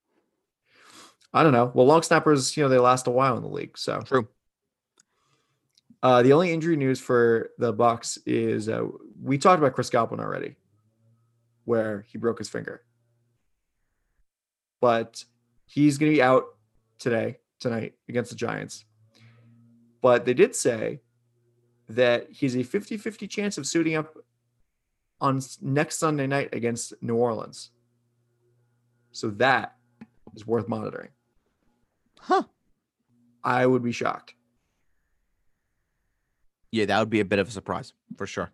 [1.33, 1.71] I don't know.
[1.75, 3.77] Well, long snappers, you know, they last a while in the league.
[3.77, 4.29] So True.
[6.03, 8.87] uh, the only injury news for the Bucks is uh,
[9.23, 10.57] we talked about Chris Godwin already,
[11.65, 12.83] where he broke his finger,
[14.81, 15.23] but
[15.67, 16.45] he's going to be out
[16.99, 18.85] today, tonight against the Giants.
[20.01, 21.01] But they did say
[21.91, 24.17] that he's a 50-50 chance of suiting up
[25.21, 27.71] on next Sunday night against New Orleans.
[29.13, 29.77] So that
[30.35, 31.11] is worth monitoring.
[32.21, 32.43] Huh.
[33.43, 34.35] I would be shocked.
[36.71, 38.51] Yeah, that would be a bit of a surprise for sure.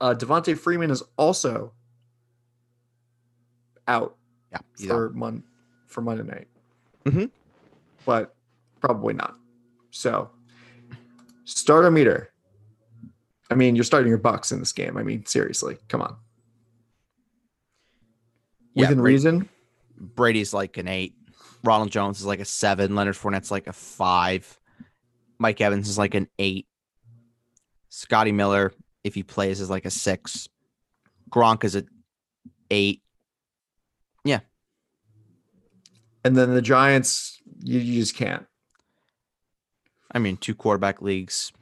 [0.00, 1.72] Uh, Devonta Freeman is also
[3.86, 4.16] out
[4.50, 4.58] Yeah.
[4.88, 5.14] for out.
[5.14, 5.44] mon-
[5.86, 6.48] for Monday night,
[7.04, 7.26] Mm-hmm.
[8.04, 8.34] but
[8.80, 9.36] probably not.
[9.90, 10.30] So,
[11.44, 12.32] starter meter.
[13.50, 14.96] I mean, you're starting your Bucks in this game.
[14.96, 16.16] I mean, seriously, come on.
[18.74, 19.48] Yeah, Within Brady- reason,
[19.98, 21.14] Brady's like an eight.
[21.64, 22.94] Ronald Jones is like a seven.
[22.94, 24.58] Leonard Fournette's like a five.
[25.38, 26.66] Mike Evans is like an eight.
[27.88, 28.72] Scotty Miller,
[29.04, 30.48] if he plays, is like a six.
[31.30, 31.84] Gronk is a
[32.70, 33.02] eight.
[34.24, 34.40] Yeah.
[36.24, 38.46] and then the Giants, you, you just can't.
[40.12, 41.52] I mean, two quarterback leagues.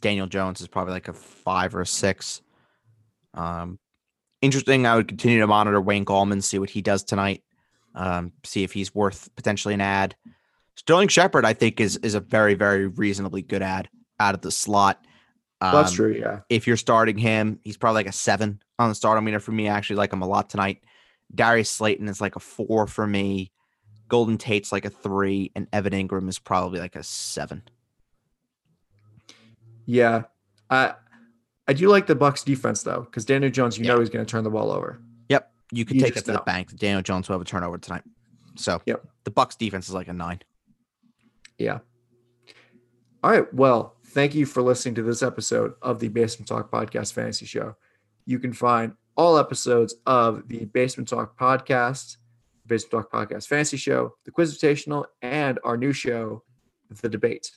[0.00, 2.40] Daniel Jones is probably like a five or a six.
[3.34, 3.78] Um,
[4.40, 4.86] interesting.
[4.86, 7.42] I would continue to monitor Wayne Gallman, see what he does tonight.
[7.94, 10.14] Um, see if he's worth potentially an ad.
[10.76, 13.88] Sterling Shepard, I think, is is a very very reasonably good ad
[14.18, 15.04] out of the slot.
[15.60, 16.12] Um, that's true.
[16.12, 16.40] Yeah.
[16.48, 19.68] If you're starting him, he's probably like a seven on the starter meter for me.
[19.68, 20.82] I actually like him a lot tonight.
[21.34, 23.52] Darius Slayton is like a four for me.
[24.08, 27.62] Golden Tate's like a three, and Evan Engram is probably like a seven.
[29.86, 30.22] Yeah.
[30.68, 30.94] I
[31.70, 33.92] I do like the Bucks defense though, because Daniel Jones, you Yeah.
[33.92, 35.00] know he's going to turn the ball over.
[35.28, 36.76] Yep, you can You take it to the bank.
[36.76, 38.02] Daniel Jones will have a turnover tonight.
[38.56, 39.06] So Yep.
[39.22, 40.40] the Bucks defense is like a nine.
[41.58, 41.78] Yeah.
[43.22, 43.54] All right.
[43.54, 47.76] Well, thank you for listening to this episode of the Basement Talk Podcast Fantasy Show.
[48.26, 52.16] You can find all episodes of the Basement Talk Podcast,
[52.66, 56.42] Basement Talk Podcast Fantasy Show, the Quizitational, and our new show,
[57.02, 57.52] The Debate,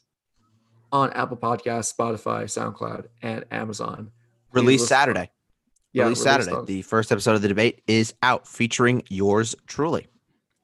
[0.94, 4.12] on Apple Podcasts, Spotify, SoundCloud, and Amazon.
[4.54, 5.30] Release Saturday.
[5.92, 6.52] Yeah, Release release Saturday.
[6.52, 6.66] those.
[6.68, 10.08] The first episode of the debate is out, featuring yours truly.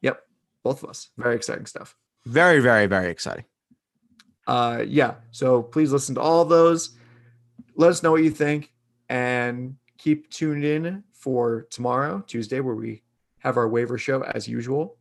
[0.02, 0.22] Yep.
[0.64, 1.10] Both of us.
[1.18, 1.96] Very exciting stuff.
[2.26, 3.46] Very, very, very exciting.
[4.48, 6.98] uh yeah so please listen to all of those
[7.76, 8.72] let us know what you think
[9.10, 13.04] and keep tuned in for tomorrow tuesday where we
[13.40, 14.98] have our waiver show as usual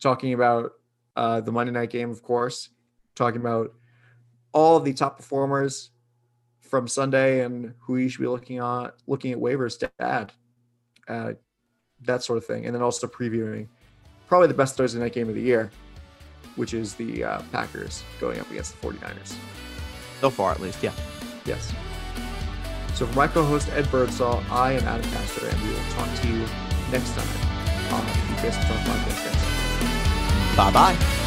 [0.00, 0.72] talking about
[1.16, 2.70] uh the monday night game of course
[3.14, 3.74] talking about
[4.56, 5.90] all of the top performers
[6.60, 10.32] from sunday and who you should be looking on looking at waivers to add
[11.08, 11.32] uh
[12.02, 13.68] that sort of thing and then also previewing
[14.26, 15.70] probably the best thursday night game of the year
[16.56, 19.36] which is the uh, Packers going up against the 49ers.
[20.20, 20.82] So far, at least.
[20.82, 20.92] Yeah.
[21.44, 21.72] Yes.
[22.94, 26.28] So for my co-host Ed Birdsall, I am Adam Castor, and we will talk to
[26.28, 26.44] you
[26.90, 27.28] next time
[27.92, 30.56] on the Talk Podcast.
[30.56, 31.22] Bye bye.